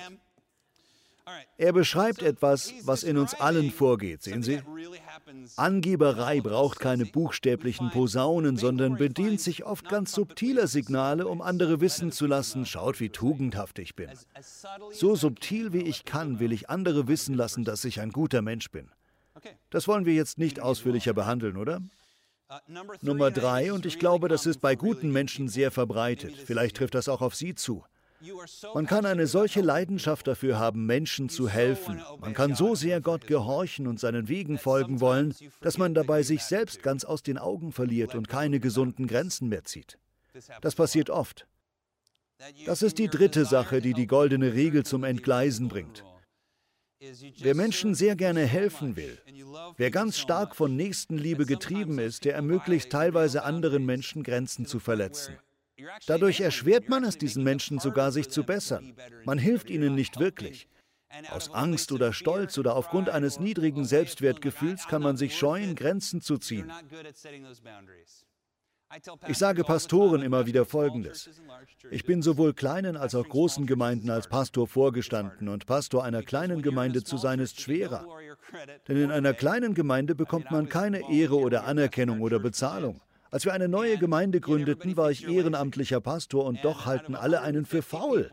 Er 1.56 1.72
beschreibt 1.72 2.22
etwas, 2.22 2.72
was 2.84 3.02
in 3.02 3.16
uns 3.16 3.34
allen 3.34 3.70
vorgeht, 3.70 4.22
sehen 4.22 4.42
Sie? 4.42 4.60
Angeberei 5.56 6.40
braucht 6.40 6.80
keine 6.80 7.06
buchstäblichen 7.06 7.90
Posaunen, 7.90 8.56
sondern 8.56 8.96
bedient 8.96 9.40
sich 9.40 9.64
oft 9.64 9.88
ganz 9.88 10.12
subtiler 10.12 10.66
Signale, 10.66 11.26
um 11.26 11.40
andere 11.42 11.80
wissen 11.80 12.12
zu 12.12 12.26
lassen, 12.26 12.66
schaut, 12.66 13.00
wie 13.00 13.10
tugendhaft 13.10 13.78
ich 13.78 13.94
bin. 13.94 14.10
So 14.90 15.14
subtil 15.14 15.72
wie 15.72 15.82
ich 15.82 16.04
kann, 16.04 16.40
will 16.40 16.52
ich 16.52 16.70
andere 16.70 17.08
wissen 17.08 17.34
lassen, 17.34 17.64
dass 17.64 17.84
ich 17.84 18.00
ein 18.00 18.10
guter 18.10 18.42
Mensch 18.42 18.70
bin. 18.70 18.90
Das 19.70 19.88
wollen 19.88 20.04
wir 20.04 20.14
jetzt 20.14 20.38
nicht 20.38 20.60
ausführlicher 20.60 21.14
behandeln, 21.14 21.56
oder? 21.56 21.80
Nummer 23.00 23.30
drei, 23.30 23.72
und 23.72 23.86
ich 23.86 23.98
glaube, 23.98 24.28
das 24.28 24.44
ist 24.44 24.60
bei 24.60 24.74
guten 24.74 25.10
Menschen 25.10 25.48
sehr 25.48 25.70
verbreitet. 25.70 26.34
Vielleicht 26.44 26.76
trifft 26.76 26.94
das 26.94 27.08
auch 27.08 27.22
auf 27.22 27.34
Sie 27.34 27.54
zu. 27.54 27.84
Man 28.74 28.86
kann 28.86 29.06
eine 29.06 29.26
solche 29.26 29.60
Leidenschaft 29.60 30.26
dafür 30.26 30.58
haben, 30.58 30.86
Menschen 30.86 31.28
zu 31.28 31.48
helfen. 31.48 32.02
Man 32.20 32.34
kann 32.34 32.54
so 32.54 32.74
sehr 32.74 33.00
Gott 33.00 33.26
gehorchen 33.26 33.86
und 33.86 34.00
seinen 34.00 34.28
Wegen 34.28 34.58
folgen 34.58 35.00
wollen, 35.00 35.34
dass 35.60 35.78
man 35.78 35.94
dabei 35.94 36.22
sich 36.22 36.42
selbst 36.42 36.82
ganz 36.82 37.04
aus 37.04 37.22
den 37.22 37.38
Augen 37.38 37.72
verliert 37.72 38.14
und 38.14 38.28
keine 38.28 38.60
gesunden 38.60 39.06
Grenzen 39.06 39.48
mehr 39.48 39.64
zieht. 39.64 39.98
Das 40.60 40.74
passiert 40.74 41.10
oft. 41.10 41.46
Das 42.66 42.82
ist 42.82 42.98
die 42.98 43.08
dritte 43.08 43.44
Sache, 43.44 43.80
die 43.80 43.94
die 43.94 44.06
goldene 44.06 44.52
Regel 44.54 44.84
zum 44.84 45.04
Entgleisen 45.04 45.68
bringt. 45.68 46.04
Wer 47.38 47.56
Menschen 47.56 47.94
sehr 47.94 48.14
gerne 48.14 48.46
helfen 48.46 48.94
will, 48.94 49.18
wer 49.76 49.90
ganz 49.90 50.18
stark 50.18 50.54
von 50.54 50.76
Nächstenliebe 50.76 51.46
getrieben 51.46 51.98
ist, 51.98 52.24
der 52.24 52.34
ermöglicht 52.34 52.90
teilweise 52.90 53.42
anderen 53.42 53.84
Menschen 53.84 54.22
Grenzen 54.22 54.66
zu 54.66 54.78
verletzen. 54.78 55.36
Dadurch 56.06 56.40
erschwert 56.40 56.88
man 56.88 57.04
es 57.04 57.18
diesen 57.18 57.42
Menschen 57.44 57.78
sogar, 57.78 58.12
sich 58.12 58.28
zu 58.28 58.44
bessern. 58.44 58.94
Man 59.24 59.38
hilft 59.38 59.70
ihnen 59.70 59.94
nicht 59.94 60.18
wirklich. 60.18 60.68
Aus 61.30 61.52
Angst 61.52 61.92
oder 61.92 62.12
Stolz 62.12 62.56
oder 62.58 62.74
aufgrund 62.74 63.10
eines 63.10 63.38
niedrigen 63.38 63.84
Selbstwertgefühls 63.84 64.88
kann 64.88 65.02
man 65.02 65.16
sich 65.16 65.36
scheuen, 65.36 65.74
Grenzen 65.74 66.20
zu 66.22 66.38
ziehen. 66.38 66.72
Ich 69.26 69.38
sage 69.38 69.64
Pastoren 69.64 70.22
immer 70.22 70.46
wieder 70.46 70.66
Folgendes. 70.66 71.30
Ich 71.90 72.04
bin 72.04 72.20
sowohl 72.20 72.52
kleinen 72.52 72.96
als 72.96 73.14
auch 73.14 73.26
großen 73.26 73.66
Gemeinden 73.66 74.10
als 74.10 74.28
Pastor 74.28 74.66
vorgestanden 74.66 75.48
und 75.48 75.64
Pastor 75.66 76.04
einer 76.04 76.22
kleinen 76.22 76.60
Gemeinde 76.60 77.02
zu 77.02 77.16
sein 77.16 77.40
ist 77.40 77.60
schwerer. 77.60 78.06
Denn 78.88 78.98
in 78.98 79.10
einer 79.10 79.32
kleinen 79.32 79.72
Gemeinde 79.74 80.14
bekommt 80.14 80.50
man 80.50 80.68
keine 80.68 81.10
Ehre 81.10 81.38
oder 81.38 81.64
Anerkennung 81.64 82.20
oder 82.20 82.38
Bezahlung. 82.38 83.00
Als 83.32 83.46
wir 83.46 83.54
eine 83.54 83.66
neue 83.66 83.96
Gemeinde 83.96 84.40
gründeten, 84.40 84.94
war 84.98 85.10
ich 85.10 85.26
ehrenamtlicher 85.26 86.02
Pastor 86.02 86.44
und 86.44 86.62
doch 86.62 86.84
halten 86.84 87.14
alle 87.14 87.40
einen 87.40 87.64
für 87.64 87.80
faul. 87.80 88.30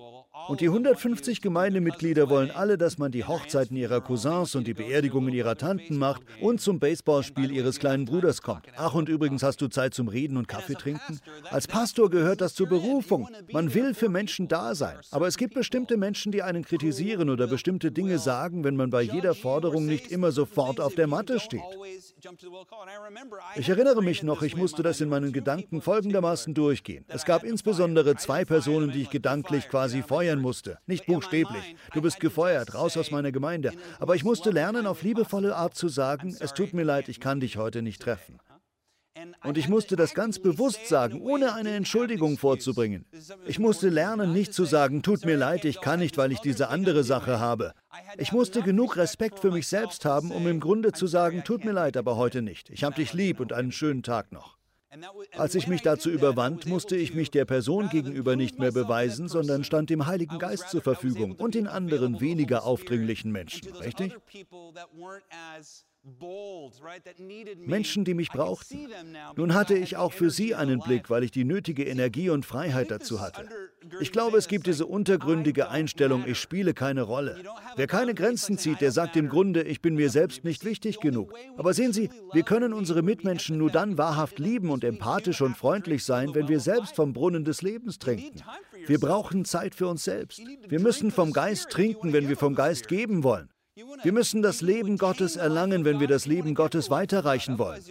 Und 0.50 0.60
die 0.60 0.68
150 0.68 1.42
Gemeindemitglieder 1.42 2.30
wollen 2.30 2.52
alle, 2.52 2.78
dass 2.78 2.98
man 2.98 3.10
die 3.10 3.24
Hochzeiten 3.24 3.78
ihrer 3.78 4.02
Cousins 4.02 4.56
und 4.56 4.68
die 4.68 4.74
Beerdigungen 4.74 5.34
ihrer 5.34 5.56
Tanten 5.56 5.98
macht 5.98 6.22
und 6.42 6.60
zum 6.60 6.80
Baseballspiel 6.80 7.50
ihres 7.50 7.80
kleinen 7.80 8.04
Bruders 8.04 8.42
kommt. 8.42 8.66
Ach, 8.76 8.94
und 8.94 9.08
übrigens 9.08 9.42
hast 9.42 9.62
du 9.62 9.70
Zeit 9.70 9.94
zum 9.94 10.10
Reden 10.10 10.36
und 10.36 10.50
Kaffee 10.50 10.74
trinken? 10.74 11.20
Als 11.50 11.68
Pastor 11.68 12.10
gehört 12.10 12.42
das 12.42 12.54
zur 12.54 12.68
Berufung. 12.68 13.30
Man 13.54 13.74
will 13.74 13.94
für 13.94 14.10
Menschen 14.10 14.50
da 14.50 14.76
sein. 14.76 14.98
Aber 15.12 15.28
es 15.28 15.38
gibt 15.38 15.54
bestimmte 15.54 15.96
Menschen, 15.96 16.34
die 16.34 16.44
einen 16.44 16.66
kritisieren 16.66 17.30
oder 17.30 17.48
bestimmte 17.48 17.92
Dinge 17.92 18.18
sagen, 18.18 18.66
wenn 18.66 18.76
man 18.76 18.90
bei 18.90 19.04
jeder 19.04 19.34
Forderung 19.34 19.86
nicht 19.86 20.12
immer 20.12 20.34
sofort 20.34 20.82
auf 20.82 20.96
der 20.96 21.08
Matte 21.08 21.40
steht. 21.40 21.62
Ich 23.56 23.70
erinnere 23.70 24.02
mich 24.04 24.24
noch, 24.24 24.42
ich 24.42 24.56
musste 24.56 24.84
das 24.84 25.02
in 25.02 25.10
meinen 25.10 25.32
Gedanken 25.32 25.82
folgendermaßen 25.82 26.54
durchgehen. 26.54 27.06
Es 27.08 27.26
gab 27.26 27.44
insbesondere 27.44 28.16
zwei 28.16 28.46
Personen, 28.46 28.92
die 28.92 29.04
ich 29.04 29.10
gedanklich 29.10 29.70
quasi 29.70 30.02
feuern 30.02 30.42
musste. 30.42 30.80
Nicht 30.86 31.06
buchstäblich. 31.06 31.76
Du 31.94 32.02
bist 32.02 32.20
gefeuert, 32.20 32.74
raus 32.74 32.98
aus 32.98 33.12
meiner 33.12 33.32
Gemeinde. 33.32 33.72
Aber 34.00 34.16
ich 34.16 34.24
musste 34.24 34.52
lernen, 34.52 34.86
auf 34.86 35.02
liebevolle 35.02 35.56
Art 35.56 35.76
zu 35.76 35.88
sagen, 35.88 36.36
es 36.40 36.54
tut 36.54 36.74
mir 36.74 36.84
leid, 36.84 37.10
ich 37.10 37.20
kann 37.20 37.40
dich 37.40 37.58
heute 37.58 37.82
nicht 37.82 38.02
treffen. 38.02 38.40
Und 39.44 39.58
ich 39.58 39.70
musste 39.70 39.96
das 39.96 40.14
ganz 40.14 40.40
bewusst 40.40 40.88
sagen, 40.88 41.22
ohne 41.22 41.54
eine 41.54 41.72
Entschuldigung 41.72 42.38
vorzubringen. 42.38 43.06
Ich 43.46 43.60
musste 43.60 43.90
lernen, 43.90 44.34
nicht 44.34 44.54
zu 44.54 44.66
sagen, 44.66 45.02
tut 45.02 45.26
mir 45.26 45.38
leid, 45.38 45.66
ich 45.66 45.82
kann 45.82 46.00
nicht, 46.00 46.18
weil 46.18 46.32
ich 46.32 46.40
diese 46.40 46.70
andere 46.70 47.04
Sache 47.04 47.40
habe. 47.40 47.74
Ich 48.18 48.32
musste 48.32 48.62
genug 48.62 48.98
Respekt 48.98 49.40
für 49.40 49.52
mich 49.52 49.68
selbst 49.68 50.06
haben, 50.06 50.32
um 50.32 50.48
im 50.48 50.60
Grunde 50.60 50.92
zu 50.92 51.08
sagen, 51.08 51.44
tut 51.44 51.64
mir 51.64 51.72
leid, 51.72 51.96
aber 51.98 52.18
heute 52.18 52.42
nicht. 52.42 52.70
Ich 52.70 52.84
habe 52.84 52.96
dich 52.96 53.14
lieb 53.14 53.40
und 53.40 53.54
einen 53.54 53.72
schönen 53.72 54.04
Tag 54.04 54.32
noch. 54.32 54.60
Als 55.38 55.54
ich 55.54 55.68
mich 55.68 55.84
dazu 55.84 56.10
überwand, 56.10 56.66
musste 56.66 56.96
ich 56.96 57.14
mich 57.14 57.30
der 57.30 57.46
Person 57.46 57.90
gegenüber 57.90 58.36
nicht 58.36 58.58
mehr 58.58 58.72
beweisen, 58.72 59.28
sondern 59.28 59.64
stand 59.64 59.92
dem 59.92 60.08
Heiligen 60.08 60.40
Geist 60.40 60.70
zur 60.70 60.82
Verfügung 60.82 61.34
und 61.34 61.54
den 61.54 61.68
anderen 61.68 62.20
weniger 62.20 62.64
aufdringlichen 62.64 63.32
Menschen, 63.32 63.72
richtig? 63.76 64.16
Menschen, 67.66 68.06
die 68.06 68.14
mich 68.14 68.30
brauchten. 68.30 68.88
Nun 69.36 69.54
hatte 69.54 69.76
ich 69.76 69.98
auch 69.98 70.14
für 70.14 70.30
sie 70.30 70.56
einen 70.56 70.80
Blick, 70.80 71.10
weil 71.10 71.24
ich 71.24 71.32
die 71.32 71.44
nötige 71.44 71.84
Energie 71.84 72.30
und 72.30 72.46
Freiheit 72.46 72.90
dazu 72.90 73.20
hatte. 73.20 73.48
Ich 74.00 74.12
glaube, 74.12 74.38
es 74.38 74.48
gibt 74.48 74.68
diese 74.68 74.86
untergründige 74.86 75.70
Einstellung, 75.70 76.24
ich 76.26 76.40
spiele 76.40 76.74
keine 76.74 77.02
Rolle. 77.02 77.44
Wer 77.76 77.88
keine 77.88 78.14
Grenzen 78.14 78.58
zieht, 78.58 78.82
der 78.82 78.92
sagt 78.92 79.18
im 79.18 79.30
Grunde, 79.30 79.64
ich 79.64 79.82
bin 79.82 79.96
mir 79.96 80.10
selbst 80.10 80.44
nicht 80.44 80.64
wichtig 80.64 81.00
genug. 81.00 81.34
Aber 81.58 81.74
sehen 81.74 81.92
Sie, 81.92 82.10
wir 82.32 82.44
können 82.44 82.74
unsere 82.74 83.02
Mitmenschen 83.02 83.58
nur 83.58 83.70
dann 83.70 83.98
wahrhaft 83.98 84.40
lieben 84.40 84.70
und 84.70 84.84
empathisch 84.84 85.42
und 85.42 85.58
freundlich 85.58 86.06
sein, 86.06 86.34
wenn 86.34 86.48
wir 86.48 86.60
selbst 86.60 86.96
vom 86.96 87.14
Brunnen 87.14 87.44
des 87.44 87.62
Lebens 87.62 88.00
trinken. 88.00 88.42
Wir 88.86 89.00
brauchen 89.00 89.44
Zeit 89.44 89.76
für 89.76 89.88
uns 89.88 90.04
selbst. 90.06 90.42
Wir 90.68 90.80
müssen 90.80 91.12
vom 91.12 91.34
Geist 91.34 91.70
trinken, 91.70 92.14
wenn 92.14 92.30
wir 92.30 92.38
vom 92.38 92.56
Geist 92.56 92.88
geben 92.88 93.24
wollen. 93.24 93.50
Wir 94.04 94.14
müssen 94.14 94.42
das 94.42 94.62
Leben 94.62 94.98
Gottes 94.98 95.36
erlangen, 95.36 95.86
wenn 95.86 96.00
wir 96.00 96.08
das 96.08 96.26
Leben 96.26 96.56
Gottes 96.56 96.90
weiterreichen 96.90 97.58
wollen. 97.58 97.84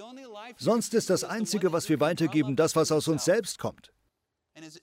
Sonst 0.57 0.95
ist 0.95 1.11
das 1.11 1.25
Einzige, 1.25 1.73
was 1.73 1.89
wir 1.89 2.01
weitergeben, 2.01 2.57
das, 2.57 2.77
was 2.77 2.93
aus 2.93 3.09
uns 3.09 3.25
selbst 3.25 3.59
kommt. 3.59 3.93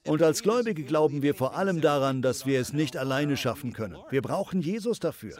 Und 0.07 0.21
als 0.21 0.41
Gläubige 0.41 0.83
glauben 0.83 1.21
wir 1.21 1.35
vor 1.35 1.55
allem 1.55 1.81
daran, 1.81 2.21
dass 2.21 2.45
wir 2.45 2.59
es 2.59 2.73
nicht 2.73 2.95
alleine 2.97 3.35
schaffen 3.37 3.73
können. 3.73 3.97
Wir 4.09 4.21
brauchen 4.21 4.61
Jesus 4.61 4.99
dafür. 4.99 5.35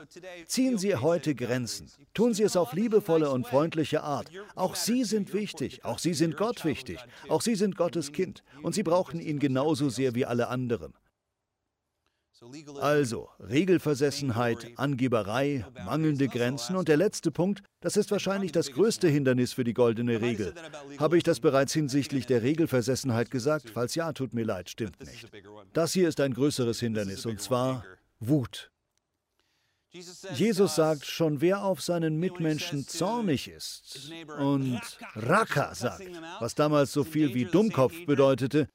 Ziehen 0.45 0.77
Sie 0.77 0.95
heute 0.95 1.35
Grenzen. 1.35 1.89
Tun 2.13 2.33
Sie 2.33 2.43
es 2.43 2.57
auf 2.57 2.73
liebevolle 2.73 3.29
und 3.29 3.47
freundliche 3.47 4.03
Art. 4.03 4.29
Auch 4.55 4.75
Sie 4.75 5.03
sind 5.03 5.33
wichtig. 5.33 5.85
Auch 5.85 5.99
Sie 5.99 6.13
sind 6.13 6.37
Gott 6.37 6.65
wichtig. 6.65 6.99
Auch 7.29 7.41
Sie 7.41 7.55
sind 7.55 7.77
Gottes 7.77 8.11
Kind. 8.11 8.43
Und 8.61 8.75
Sie 8.75 8.83
brauchen 8.83 9.19
ihn 9.19 9.39
genauso 9.39 9.89
sehr 9.89 10.15
wie 10.15 10.25
alle 10.25 10.47
anderen. 10.49 10.93
Also 12.81 13.29
Regelversessenheit, 13.39 14.67
Angeberei, 14.75 15.65
mangelnde 15.85 16.27
Grenzen 16.27 16.75
und 16.75 16.87
der 16.87 16.97
letzte 16.97 17.31
Punkt, 17.31 17.63
das 17.79 17.95
ist 17.95 18.11
wahrscheinlich 18.11 18.51
das 18.51 18.71
größte 18.71 19.07
Hindernis 19.07 19.53
für 19.53 19.63
die 19.63 19.73
goldene 19.73 20.21
Regel. 20.21 20.53
Habe 20.97 21.17
ich 21.17 21.23
das 21.23 21.39
bereits 21.39 21.73
hinsichtlich 21.73 22.25
der 22.25 22.43
Regelversessenheit 22.43 23.31
gesagt? 23.31 23.71
Falls 23.73 23.95
ja, 23.95 24.11
tut 24.11 24.33
mir 24.33 24.43
leid, 24.43 24.69
stimmt 24.69 24.99
nicht. 24.99 25.29
Das 25.73 25.93
hier 25.93 26.09
ist 26.09 26.19
ein 26.19 26.33
größeres 26.33 26.79
Hindernis 26.79 27.25
und 27.25 27.41
zwar 27.41 27.85
Wut. 28.19 28.71
Jesus 30.33 30.75
sagt, 30.75 31.05
schon 31.05 31.39
wer 31.39 31.63
auf 31.63 31.81
seinen 31.81 32.17
Mitmenschen 32.17 32.85
zornig 32.85 33.47
ist 33.47 34.11
und 34.37 34.81
Raka 35.13 35.73
sagt, 35.73 36.03
was 36.41 36.53
damals 36.53 36.91
so 36.91 37.05
viel 37.05 37.33
wie 37.33 37.45
Dummkopf 37.45 38.05
bedeutete, 38.05 38.67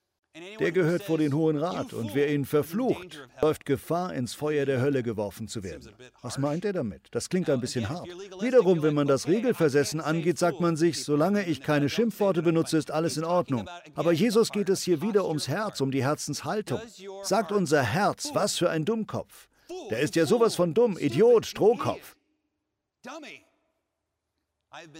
der 0.60 0.70
gehört 0.70 1.02
vor 1.02 1.18
den 1.18 1.34
Hohen 1.34 1.56
Rat 1.56 1.92
und 1.92 2.14
wer 2.14 2.32
ihn 2.32 2.44
verflucht, 2.44 3.28
läuft 3.42 3.66
Gefahr, 3.66 4.14
ins 4.14 4.34
Feuer 4.34 4.64
der 4.64 4.80
Hölle 4.80 5.02
geworfen 5.02 5.48
zu 5.48 5.64
werden. 5.64 5.90
Was 6.22 6.38
meint 6.38 6.64
er 6.64 6.72
damit? 6.72 7.02
Das 7.10 7.28
klingt 7.28 7.50
ein 7.50 7.60
bisschen 7.60 7.88
hart. 7.88 8.08
Wiederum, 8.40 8.82
wenn 8.82 8.94
man 8.94 9.08
das 9.08 9.26
Regelversessen 9.26 10.00
angeht, 10.00 10.38
sagt 10.38 10.60
man 10.60 10.76
sich, 10.76 11.02
solange 11.02 11.46
ich 11.46 11.62
keine 11.62 11.88
Schimpfworte 11.88 12.42
benutze, 12.42 12.78
ist 12.78 12.92
alles 12.92 13.16
in 13.16 13.24
Ordnung. 13.24 13.68
Aber 13.94 14.12
Jesus 14.12 14.52
geht 14.52 14.68
es 14.68 14.82
hier 14.82 15.02
wieder 15.02 15.26
ums 15.26 15.48
Herz, 15.48 15.80
um 15.80 15.90
die 15.90 16.04
Herzenshaltung. 16.04 16.80
Sagt 17.22 17.50
unser 17.50 17.82
Herz, 17.82 18.30
was 18.32 18.56
für 18.56 18.70
ein 18.70 18.84
Dummkopf. 18.84 19.48
Der 19.90 20.00
ist 20.00 20.14
ja 20.14 20.26
sowas 20.26 20.54
von 20.54 20.74
dumm, 20.74 20.96
Idiot, 20.96 21.46
Strohkopf. 21.46 22.16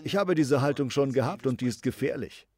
Ich 0.03 0.17
habe 0.17 0.35
diese 0.35 0.61
Haltung 0.61 0.91
schon 0.91 1.13
gehabt 1.13 1.47
und 1.47 1.61
die 1.61 1.67
ist 1.67 1.83
gefährlich. 1.83 2.49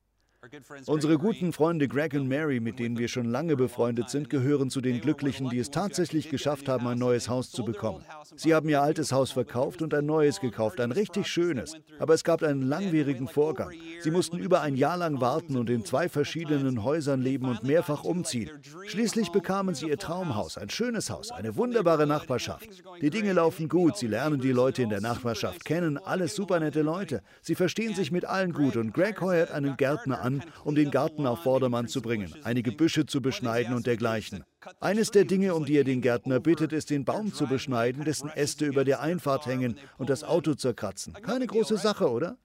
Unsere 0.87 1.19
guten 1.19 1.53
Freunde 1.53 1.87
Greg 1.87 2.15
und 2.15 2.27
Mary, 2.27 2.59
mit 2.59 2.81
denen 2.81 2.99
wir 2.99 3.07
schon 3.07 3.27
lange 3.27 3.55
befreundet 3.55 4.11
sind, 4.11 4.29
gehören 4.29 4.71
zu 4.71 4.81
den 4.81 5.01
Glücklichen, 5.01 5.49
die 5.49 5.61
es 5.61 5.71
tatsächlich 5.71 6.31
geschafft 6.31 6.69
haben, 6.69 6.89
ein 6.89 6.99
neues 6.99 7.29
Haus 7.29 7.53
zu 7.53 7.65
bekommen. 7.65 8.05
Sie 8.35 8.53
haben 8.53 8.69
ihr 8.69 8.83
altes 8.83 9.13
Haus 9.13 9.31
verkauft 9.31 9.83
und 9.83 9.95
ein 9.95 10.05
neues 10.05 10.41
gekauft, 10.41 10.81
ein 10.81 10.91
richtig 10.91 11.29
schönes. 11.29 11.77
Aber 12.01 12.15
es 12.15 12.25
gab 12.25 12.43
einen 12.43 12.63
langwierigen 12.63 13.29
Vorgang. 13.29 13.71
Sie 14.01 14.11
mussten 14.11 14.39
über 14.39 14.63
ein 14.63 14.75
Jahr 14.75 14.97
lang 14.97 15.21
warten 15.21 15.57
und 15.57 15.71
in 15.71 15.85
zwei 15.85 16.09
verschiedenen 16.09 16.83
Häusern 16.83 17.23
leben 17.23 17.49
und 17.49 17.63
mehrfach 17.63 18.03
umziehen. 18.03 18.51
Schließlich 18.89 19.31
bekamen 19.31 19.77
sie 19.77 19.91
ihr 19.91 19.99
Traumhaus, 19.99 20.59
ein 20.59 20.71
schönes 20.71 21.09
Haus, 21.09 21.31
eine 21.31 21.55
wunderbare 21.55 22.09
Nachbarschaft. 22.09 22.69
Die 23.01 23.11
Dinge 23.11 23.33
laufen 23.33 23.69
gut, 23.69 23.97
sie 23.97 24.09
lernen 24.09 24.41
die 24.41 24.51
Leute 24.51 24.83
in 24.83 24.89
der 24.89 25.01
Nachbarschaft 25.01 25.65
kennen, 25.65 25.99
alles 25.99 26.35
super 26.35 26.59
nette 26.59 26.83
Leute. 26.83 27.23
Sie 27.43 27.55
verstehen 27.55 27.95
sich 27.95 28.11
mit 28.11 28.25
allen 28.25 28.53
gut 28.53 28.77
und 28.77 28.93
Greg 28.93 29.21
heuert 29.21 29.53
einen 29.53 29.77
Gärtner 29.77 30.21
an, 30.21 30.32
an, 30.41 30.53
um 30.65 30.75
den 30.75 30.91
Garten 30.91 31.27
auf 31.27 31.43
Vordermann 31.43 31.89
zu 31.89 32.01
bringen, 32.01 32.35
einige 32.43 32.73
Büsche 32.73 33.07
zu 33.07 33.21
beschneiden 33.21 33.75
und 33.75 33.87
dergleichen. 33.87 34.45
Eines 34.81 35.11
der 35.11 35.25
Dinge, 35.25 35.55
um 35.55 35.65
die 35.65 35.77
er 35.77 35.85
den 35.85 36.01
Gärtner 36.01 36.41
bittet, 36.41 36.73
ist, 36.73 36.91
den 36.91 37.05
Baum 37.05 37.33
zu 37.33 37.47
beschneiden, 37.47 38.05
dessen 38.05 38.31
Äste 38.31 38.67
über 38.67 38.85
der 38.85 39.01
Einfahrt 39.01 39.47
hängen 39.47 39.79
und 39.99 40.09
das 40.09 40.25
Auto 40.25 40.55
zerkratzen. 40.55 41.15
Keine 41.15 41.47
große 41.47 41.77
Sache, 41.77 42.11
oder? 42.11 42.37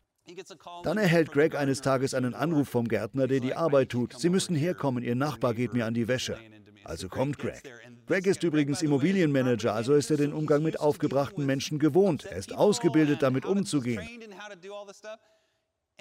Dann 0.84 0.98
erhält 0.98 1.32
Greg 1.32 1.56
eines 1.56 1.82
Tages 1.82 2.14
einen 2.14 2.34
Anruf 2.34 2.68
vom 2.68 2.88
Gärtner, 2.88 3.28
der 3.28 3.40
die 3.40 3.54
Arbeit 3.54 3.90
tut. 3.90 4.20
Sie 4.20 4.30
müssen 4.30 4.56
herkommen, 4.56 5.04
Ihr 5.04 5.16
Nachbar 5.16 5.54
geht 5.54 5.74
mir 5.74 5.86
an 5.86 5.94
die 5.94 6.08
Wäsche. 6.08 6.38
Also 6.84 7.08
kommt 7.10 7.38
Greg. 7.38 7.64
Greg 8.08 8.26
ist 8.28 8.44
übrigens 8.44 8.82
Immobilienmanager, 8.82 9.74
also 9.74 9.94
ist 9.94 10.10
er 10.10 10.18
den 10.18 10.34
Umgang 10.34 10.64
mit 10.64 10.80
aufgebrachten 10.80 11.46
Menschen 11.46 11.80
gewohnt. 11.80 12.26
Er 12.26 12.38
ist 12.38 12.54
ausgebildet, 12.54 13.22
damit 13.22 13.46
umzugehen. 13.46 14.02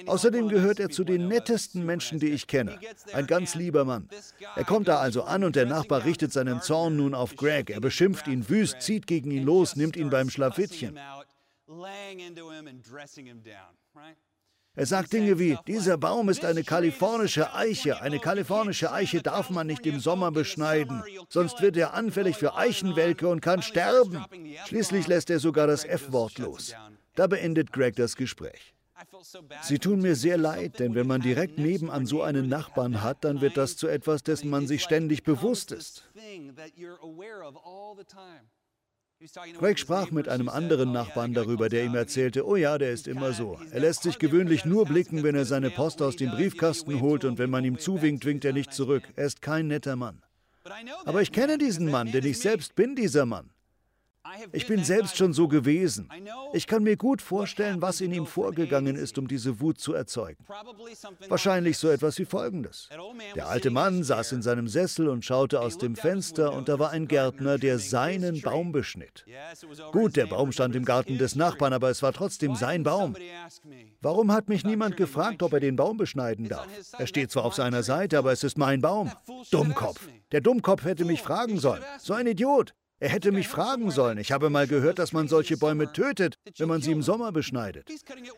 Außerdem 0.05 0.49
gehört 0.49 0.79
er 0.79 0.91
zu 0.91 1.05
den 1.05 1.27
nettesten 1.27 1.87
Menschen, 1.87 2.19
die 2.19 2.29
ich 2.29 2.47
kenne. 2.47 2.79
Ein 3.15 3.27
ganz 3.27 3.55
lieber 3.55 3.85
Mann. 3.85 4.09
Er 4.55 4.65
kommt 4.65 4.89
da 4.89 4.99
also 4.99 5.23
an 5.23 5.43
und 5.43 5.57
der 5.57 5.65
Nachbar 5.65 6.05
richtet 6.05 6.33
seinen 6.33 6.61
Zorn 6.61 6.97
nun 6.97 7.15
auf 7.15 7.37
Greg. 7.37 7.71
Er 7.71 7.81
beschimpft 7.81 8.29
ihn 8.29 8.49
wüst, 8.49 8.83
zieht 8.83 9.07
gegen 9.07 9.31
ihn 9.31 9.45
los, 9.45 9.75
nimmt 9.75 9.97
ihn 9.97 10.11
beim 10.11 10.29
Schlafittchen. 10.29 10.99
Er 14.79 14.85
sagt 14.85 15.15
Dinge 15.15 15.39
wie, 15.39 15.57
dieser 15.67 15.97
Baum 15.97 16.29
ist 16.29 16.45
eine 16.45 16.63
kalifornische 16.63 17.55
Eiche. 17.55 18.03
Eine 18.03 18.19
kalifornische 18.19 18.93
Eiche 18.93 19.23
darf 19.23 19.49
man 19.49 19.67
nicht 19.67 19.87
im 19.87 20.01
Sommer 20.01 20.31
beschneiden, 20.31 21.03
sonst 21.31 21.63
wird 21.63 21.79
er 21.79 21.95
anfällig 21.95 22.37
für 22.37 22.55
Eichenwelke 22.57 23.27
und 23.27 23.41
kann 23.41 23.63
sterben. 23.63 24.23
Schließlich 24.67 25.07
lässt 25.07 25.31
er 25.31 25.41
sogar 25.41 25.67
das 25.67 25.87
F-Wort 25.87 26.39
los. 26.39 26.75
Da 27.15 27.27
beendet 27.27 27.73
Greg 27.73 27.97
das 27.97 28.17
Gespräch. 28.17 28.76
Sie 29.63 29.79
tun 29.79 30.01
mir 30.01 30.17
sehr 30.17 30.39
leid, 30.39 30.79
denn 30.79 30.95
wenn 30.95 31.07
man 31.07 31.21
direkt 31.21 31.59
nebenan 31.59 32.07
so 32.07 32.23
einen 32.23 32.49
Nachbarn 32.49 33.03
hat, 33.03 33.25
dann 33.25 33.41
wird 33.41 33.57
das 33.57 33.77
zu 33.77 33.89
etwas, 33.89 34.23
dessen 34.23 34.51
man 34.51 34.67
sich 34.67 34.83
ständig 34.83 35.23
bewusst 35.23 35.73
ist. 35.73 36.05
Craig 39.59 39.79
sprach 39.79 40.11
mit 40.11 40.29
einem 40.29 40.51
anderen 40.51 40.93
Nachbarn 40.93 41.33
darüber, 41.33 41.71
der 41.71 41.85
ihm 41.85 41.95
erzählte, 41.95 42.47
oh 42.47 42.57
ja, 42.57 42.77
der 42.77 42.93
ist 42.93 43.09
immer 43.09 43.33
so. 43.33 43.59
Er 43.71 43.81
lässt 43.81 44.03
sich 44.03 44.19
gewöhnlich 44.19 44.67
nur 44.67 44.85
blicken, 44.85 45.23
wenn 45.23 45.35
er 45.35 45.47
seine 45.47 45.71
Post 45.71 46.03
aus 46.03 46.17
dem 46.17 46.31
Briefkasten 46.33 47.01
holt 47.01 47.25
und 47.25 47.39
wenn 47.39 47.49
man 47.49 47.65
ihm 47.65 47.79
zuwinkt, 47.79 48.27
winkt 48.27 48.45
er 48.45 48.53
nicht 48.53 48.75
zurück. 48.75 49.05
Er 49.17 49.27
ist 49.27 49.41
kein 49.41 49.69
netter 49.69 49.97
Mann. 49.97 50.23
Aber 51.05 51.23
ich 51.23 51.33
kenne 51.33 51.57
diesen 51.57 51.91
Mann, 51.91 52.13
denn 52.13 52.27
ich 52.27 52.39
selbst 52.39 52.75
bin 52.75 52.95
dieser 52.95 53.25
Mann. 53.25 53.51
Ich 54.53 54.67
bin 54.67 54.85
selbst 54.85 55.17
schon 55.17 55.33
so 55.33 55.49
gewesen. 55.49 56.09
Ich 56.53 56.67
kann 56.67 56.83
mir 56.83 56.97
gut 56.97 57.23
vorstellen, 57.23 57.83
was 57.83 58.01
in 58.01 58.13
ihm 58.13 58.27
vorgegangen 58.27 58.97
ist, 58.97 59.19
um 59.19 59.29
diese 59.29 59.61
Wut 59.61 59.79
zu 59.79 59.95
erzeugen. 59.95 60.45
Wahrscheinlich 61.29 61.79
so 61.79 61.89
etwas 61.89 62.19
wie 62.19 62.25
folgendes. 62.25 62.89
Der 63.35 63.49
alte 63.49 63.71
Mann 63.71 64.03
saß 64.03 64.33
in 64.33 64.43
seinem 64.43 64.69
Sessel 64.69 65.09
und 65.09 65.25
schaute 65.25 65.61
aus 65.61 65.79
dem 65.79 65.97
Fenster 65.97 66.53
und 66.53 66.69
da 66.69 66.79
war 66.79 66.91
ein 66.91 67.09
Gärtner, 67.09 67.59
der 67.59 67.79
seinen 67.79 68.41
Baum 68.41 68.73
beschnitt. 68.73 69.25
Gut, 69.93 70.17
der 70.17 70.27
Baum 70.27 70.53
stand 70.53 70.75
im 70.77 70.85
Garten 70.85 71.19
des 71.19 71.37
Nachbarn, 71.37 71.73
aber 71.73 71.91
es 71.91 72.03
war 72.03 72.13
trotzdem 72.13 72.55
sein 72.55 72.83
Baum. 72.83 73.17
Warum 74.01 74.33
hat 74.33 74.49
mich 74.49 74.65
niemand 74.65 74.97
gefragt, 74.97 75.43
ob 75.43 75.53
er 75.53 75.61
den 75.61 75.77
Baum 75.77 75.97
beschneiden 75.97 76.49
darf? 76.49 76.67
Er 76.99 77.07
steht 77.07 77.31
zwar 77.31 77.45
auf 77.45 77.55
seiner 77.55 77.83
Seite, 77.83 78.19
aber 78.19 78.33
es 78.33 78.45
ist 78.45 78.59
mein 78.59 78.81
Baum. 78.81 79.11
Dummkopf. 79.51 80.09
Der 80.33 80.41
Dummkopf 80.41 80.85
hätte 80.85 81.05
mich 81.05 81.23
fragen 81.23 81.59
sollen. 81.59 81.83
So 81.99 82.15
ein 82.15 82.27
Idiot. 82.27 82.75
Er 82.99 83.11
hätte 83.11 83.31
mich 83.31 83.49
fragen 83.49 83.91
sollen. 83.91 84.17
Ich 84.17 84.33
habe 84.33 84.49
mal 84.49 84.67
gehört, 84.67 84.99
dass 84.99 85.13
man 85.13 85.29
solche 85.29 85.59
Bäume 85.59 85.93
tötet, 85.93 86.39
wenn 86.57 86.69
man 86.69 86.81
sie 86.81 86.93
im 86.93 87.03
Sommer 87.03 87.31
beschneidet. 87.31 87.89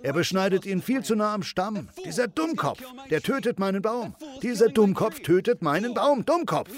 Er 0.02 0.12
beschneidet 0.12 0.66
ihn 0.66 0.82
viel 0.82 1.04
zu 1.04 1.14
nah 1.14 1.32
am 1.32 1.42
Stamm. 1.44 1.88
Dieser 2.04 2.26
Dummkopf, 2.26 2.82
der 3.10 3.22
tötet 3.22 3.60
meinen 3.60 3.82
Baum. 3.82 4.16
Dieser 4.42 4.68
Dummkopf 4.68 5.20
tötet 5.20 5.62
meinen 5.62 5.94
Baum. 5.94 6.24
Dummkopf. 6.24 6.70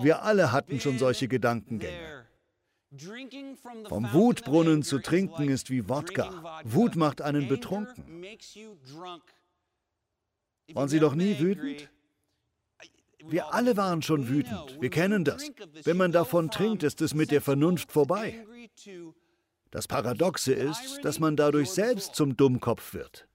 Wir 0.00 0.22
alle 0.22 0.52
hatten 0.52 0.78
schon 0.80 0.98
solche 0.98 1.26
Gedankengänge. 1.26 2.24
Vom 3.88 4.12
Wutbrunnen 4.12 4.82
zu 4.82 5.00
trinken 5.00 5.48
ist 5.48 5.70
wie 5.70 5.88
Wodka. 5.88 6.62
Wut 6.64 6.94
macht 6.94 7.20
einen 7.20 7.48
betrunken. 7.48 8.24
Waren 10.72 10.88
Sie 10.88 11.00
doch 11.00 11.14
nie 11.14 11.38
wütend? 11.38 11.88
Wir 13.28 13.54
alle 13.54 13.76
waren 13.76 14.02
schon 14.02 14.28
wütend. 14.28 14.80
Wir 14.80 14.90
kennen 14.90 15.24
das. 15.24 15.50
Wenn 15.84 15.96
man 15.96 16.12
davon 16.12 16.50
trinkt, 16.50 16.82
ist 16.82 17.00
es 17.00 17.14
mit 17.14 17.30
der 17.30 17.40
Vernunft 17.40 17.92
vorbei. 17.92 18.44
Das 19.70 19.86
Paradoxe 19.86 20.52
ist, 20.52 21.00
dass 21.02 21.20
man 21.20 21.36
dadurch 21.36 21.70
selbst 21.70 22.14
zum 22.14 22.36
Dummkopf 22.36 22.94
wird. 22.94 23.28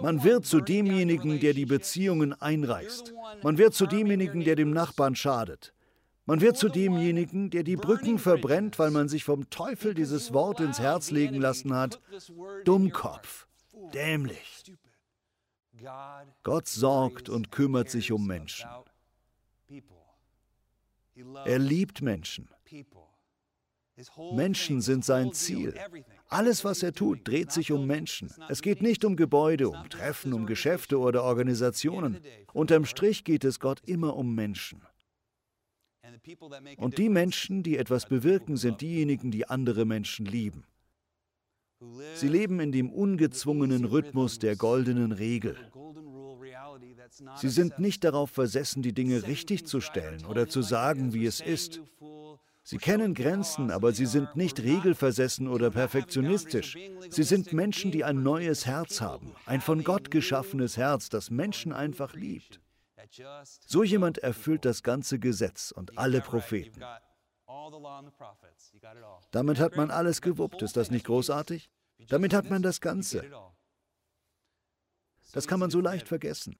Man 0.00 0.22
wird 0.22 0.46
zu 0.46 0.60
demjenigen, 0.60 1.40
der 1.40 1.54
die 1.54 1.66
Beziehungen 1.66 2.32
einreißt. 2.34 3.12
Man 3.42 3.58
wird 3.58 3.74
zu 3.74 3.86
demjenigen, 3.86 4.44
der 4.44 4.54
dem 4.54 4.70
Nachbarn 4.70 5.16
schadet. 5.16 5.72
Man 6.26 6.40
wird 6.40 6.56
zu 6.56 6.68
demjenigen, 6.68 7.50
der 7.50 7.62
die 7.62 7.76
Brücken 7.76 8.18
verbrennt, 8.18 8.78
weil 8.78 8.90
man 8.90 9.08
sich 9.08 9.24
vom 9.24 9.48
Teufel 9.48 9.94
dieses 9.94 10.32
Wort 10.32 10.60
ins 10.60 10.80
Herz 10.80 11.10
legen 11.10 11.40
lassen 11.40 11.74
hat. 11.74 12.00
Dummkopf. 12.64 13.46
Dämlich. 13.94 14.64
Gott 16.42 16.66
sorgt 16.66 17.28
und 17.28 17.52
kümmert 17.52 17.90
sich 17.90 18.10
um 18.12 18.26
Menschen. 18.26 18.68
Er 21.44 21.58
liebt 21.58 22.02
Menschen. 22.02 22.48
Menschen 24.34 24.82
sind 24.82 25.04
sein 25.04 25.32
Ziel. 25.32 25.74
Alles, 26.28 26.64
was 26.64 26.82
er 26.82 26.92
tut, 26.92 27.26
dreht 27.26 27.50
sich 27.50 27.72
um 27.72 27.86
Menschen. 27.86 28.30
Es 28.48 28.60
geht 28.60 28.82
nicht 28.82 29.04
um 29.04 29.16
Gebäude, 29.16 29.70
um 29.70 29.88
Treffen, 29.88 30.34
um 30.34 30.44
Geschäfte 30.44 30.98
oder 30.98 31.22
Organisationen. 31.22 32.20
Unterm 32.52 32.84
Strich 32.84 33.24
geht 33.24 33.44
es 33.44 33.58
Gott 33.58 33.80
immer 33.86 34.16
um 34.16 34.34
Menschen. 34.34 34.82
Und 36.76 36.98
die 36.98 37.08
Menschen, 37.08 37.62
die 37.62 37.78
etwas 37.78 38.06
bewirken, 38.06 38.56
sind 38.56 38.80
diejenigen, 38.80 39.30
die 39.30 39.48
andere 39.48 39.84
Menschen 39.86 40.26
lieben. 40.26 40.64
Sie 42.14 42.28
leben 42.28 42.60
in 42.60 42.72
dem 42.72 42.90
ungezwungenen 42.90 43.84
Rhythmus 43.84 44.38
der 44.38 44.56
goldenen 44.56 45.12
Regel. 45.12 45.56
Sie 47.36 47.48
sind 47.48 47.78
nicht 47.78 48.04
darauf 48.04 48.30
versessen, 48.30 48.82
die 48.82 48.92
Dinge 48.92 49.26
richtig 49.26 49.66
zu 49.66 49.80
stellen 49.80 50.24
oder 50.26 50.48
zu 50.48 50.62
sagen, 50.62 51.12
wie 51.12 51.26
es 51.26 51.40
ist. 51.40 51.80
Sie 52.62 52.78
kennen 52.78 53.14
Grenzen, 53.14 53.70
aber 53.70 53.92
sie 53.92 54.06
sind 54.06 54.34
nicht 54.34 54.58
regelversessen 54.58 55.46
oder 55.46 55.70
perfektionistisch. 55.70 56.76
Sie 57.10 57.22
sind 57.22 57.52
Menschen, 57.52 57.92
die 57.92 58.02
ein 58.02 58.24
neues 58.24 58.66
Herz 58.66 59.00
haben, 59.00 59.36
ein 59.46 59.60
von 59.60 59.84
Gott 59.84 60.10
geschaffenes 60.10 60.76
Herz, 60.76 61.08
das 61.08 61.30
Menschen 61.30 61.72
einfach 61.72 62.14
liebt. 62.14 62.60
So 63.66 63.84
jemand 63.84 64.18
erfüllt 64.18 64.64
das 64.64 64.82
ganze 64.82 65.20
Gesetz 65.20 65.70
und 65.70 65.96
alle 65.96 66.20
Propheten. 66.20 66.82
Damit 69.30 69.60
hat 69.60 69.76
man 69.76 69.90
alles 69.90 70.20
gewuppt. 70.20 70.62
Ist 70.62 70.76
das 70.76 70.90
nicht 70.90 71.06
großartig? 71.06 71.70
Damit 72.08 72.34
hat 72.34 72.50
man 72.50 72.62
das 72.62 72.80
Ganze. 72.80 73.24
Das 75.32 75.46
kann 75.46 75.60
man 75.60 75.70
so 75.70 75.80
leicht 75.80 76.08
vergessen. 76.08 76.58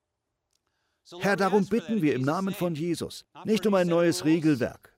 Herr, 1.20 1.36
darum 1.36 1.66
bitten 1.66 2.02
wir 2.02 2.14
im 2.14 2.22
Namen 2.22 2.54
von 2.54 2.74
Jesus, 2.74 3.24
nicht 3.44 3.66
um 3.66 3.74
ein 3.74 3.86
neues 3.86 4.24
Regelwerk, 4.24 4.96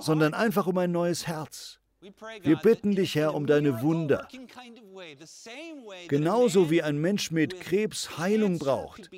sondern 0.00 0.34
einfach 0.34 0.66
um 0.66 0.76
ein 0.78 0.92
neues 0.92 1.26
Herz. 1.26 1.78
Wir 2.42 2.56
bitten 2.56 2.96
dich, 2.96 3.14
Herr, 3.14 3.32
um 3.32 3.46
deine 3.46 3.80
Wunder. 3.80 4.26
Genauso 6.08 6.68
wie 6.68 6.82
ein 6.82 6.98
Mensch 6.98 7.30
mit 7.30 7.60
Krebs 7.60 8.18
Heilung 8.18 8.58
braucht, 8.58 9.08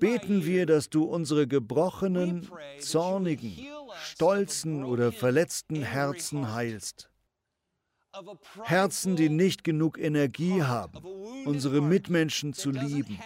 beten 0.00 0.44
wir, 0.44 0.66
dass 0.66 0.90
du 0.90 1.04
unsere 1.04 1.46
gebrochenen, 1.46 2.48
zornigen, 2.80 3.56
stolzen 4.02 4.84
oder 4.84 5.12
verletzten 5.12 5.82
Herzen 5.82 6.52
heilst. 6.52 7.08
Herzen, 8.62 9.16
die 9.16 9.28
nicht 9.28 9.64
genug 9.64 9.98
Energie 9.98 10.62
haben, 10.62 11.04
unsere 11.44 11.80
Mitmenschen 11.80 12.52
zu 12.52 12.70
lieben. 12.70 13.18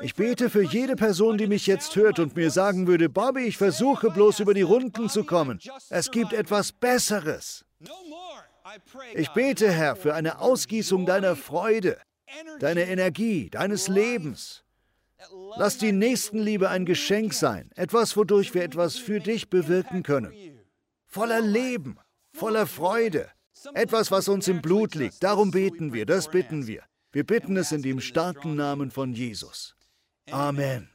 Ich 0.00 0.14
bete 0.14 0.50
für 0.50 0.62
jede 0.62 0.96
Person, 0.96 1.38
die 1.38 1.46
mich 1.46 1.66
jetzt 1.66 1.94
hört 1.94 2.18
und 2.18 2.34
mir 2.34 2.50
sagen 2.50 2.86
würde, 2.86 3.08
Bobby, 3.08 3.44
ich 3.44 3.56
versuche 3.56 4.10
bloß 4.10 4.40
über 4.40 4.52
die 4.52 4.62
Runden 4.62 5.08
zu 5.08 5.24
kommen. 5.24 5.60
Es 5.90 6.10
gibt 6.10 6.32
etwas 6.32 6.72
Besseres. 6.72 7.64
Ich 9.14 9.28
bete, 9.30 9.70
Herr, 9.70 9.96
für 9.96 10.14
eine 10.14 10.40
Ausgießung 10.40 11.06
deiner 11.06 11.36
Freude, 11.36 11.98
deiner 12.58 12.82
Energie, 12.82 13.48
deines 13.50 13.88
Lebens. 13.88 14.64
Lass 15.56 15.78
die 15.78 15.92
Nächstenliebe 15.92 16.68
ein 16.68 16.84
Geschenk 16.84 17.34
sein, 17.34 17.70
etwas, 17.76 18.16
wodurch 18.16 18.54
wir 18.54 18.62
etwas 18.62 18.96
für 18.96 19.20
dich 19.20 19.50
bewirken 19.50 20.02
können. 20.02 20.59
Voller 21.12 21.40
Leben, 21.40 21.98
voller 22.32 22.68
Freude, 22.68 23.28
etwas, 23.74 24.12
was 24.12 24.28
uns 24.28 24.46
im 24.46 24.62
Blut 24.62 24.94
liegt. 24.94 25.22
Darum 25.24 25.50
beten 25.50 25.92
wir, 25.92 26.06
das 26.06 26.30
bitten 26.30 26.68
wir. 26.68 26.84
Wir 27.10 27.24
bitten 27.26 27.56
es 27.56 27.72
in 27.72 27.82
dem 27.82 28.00
starken 28.00 28.54
Namen 28.54 28.92
von 28.92 29.12
Jesus. 29.12 29.74
Amen. 30.30 30.88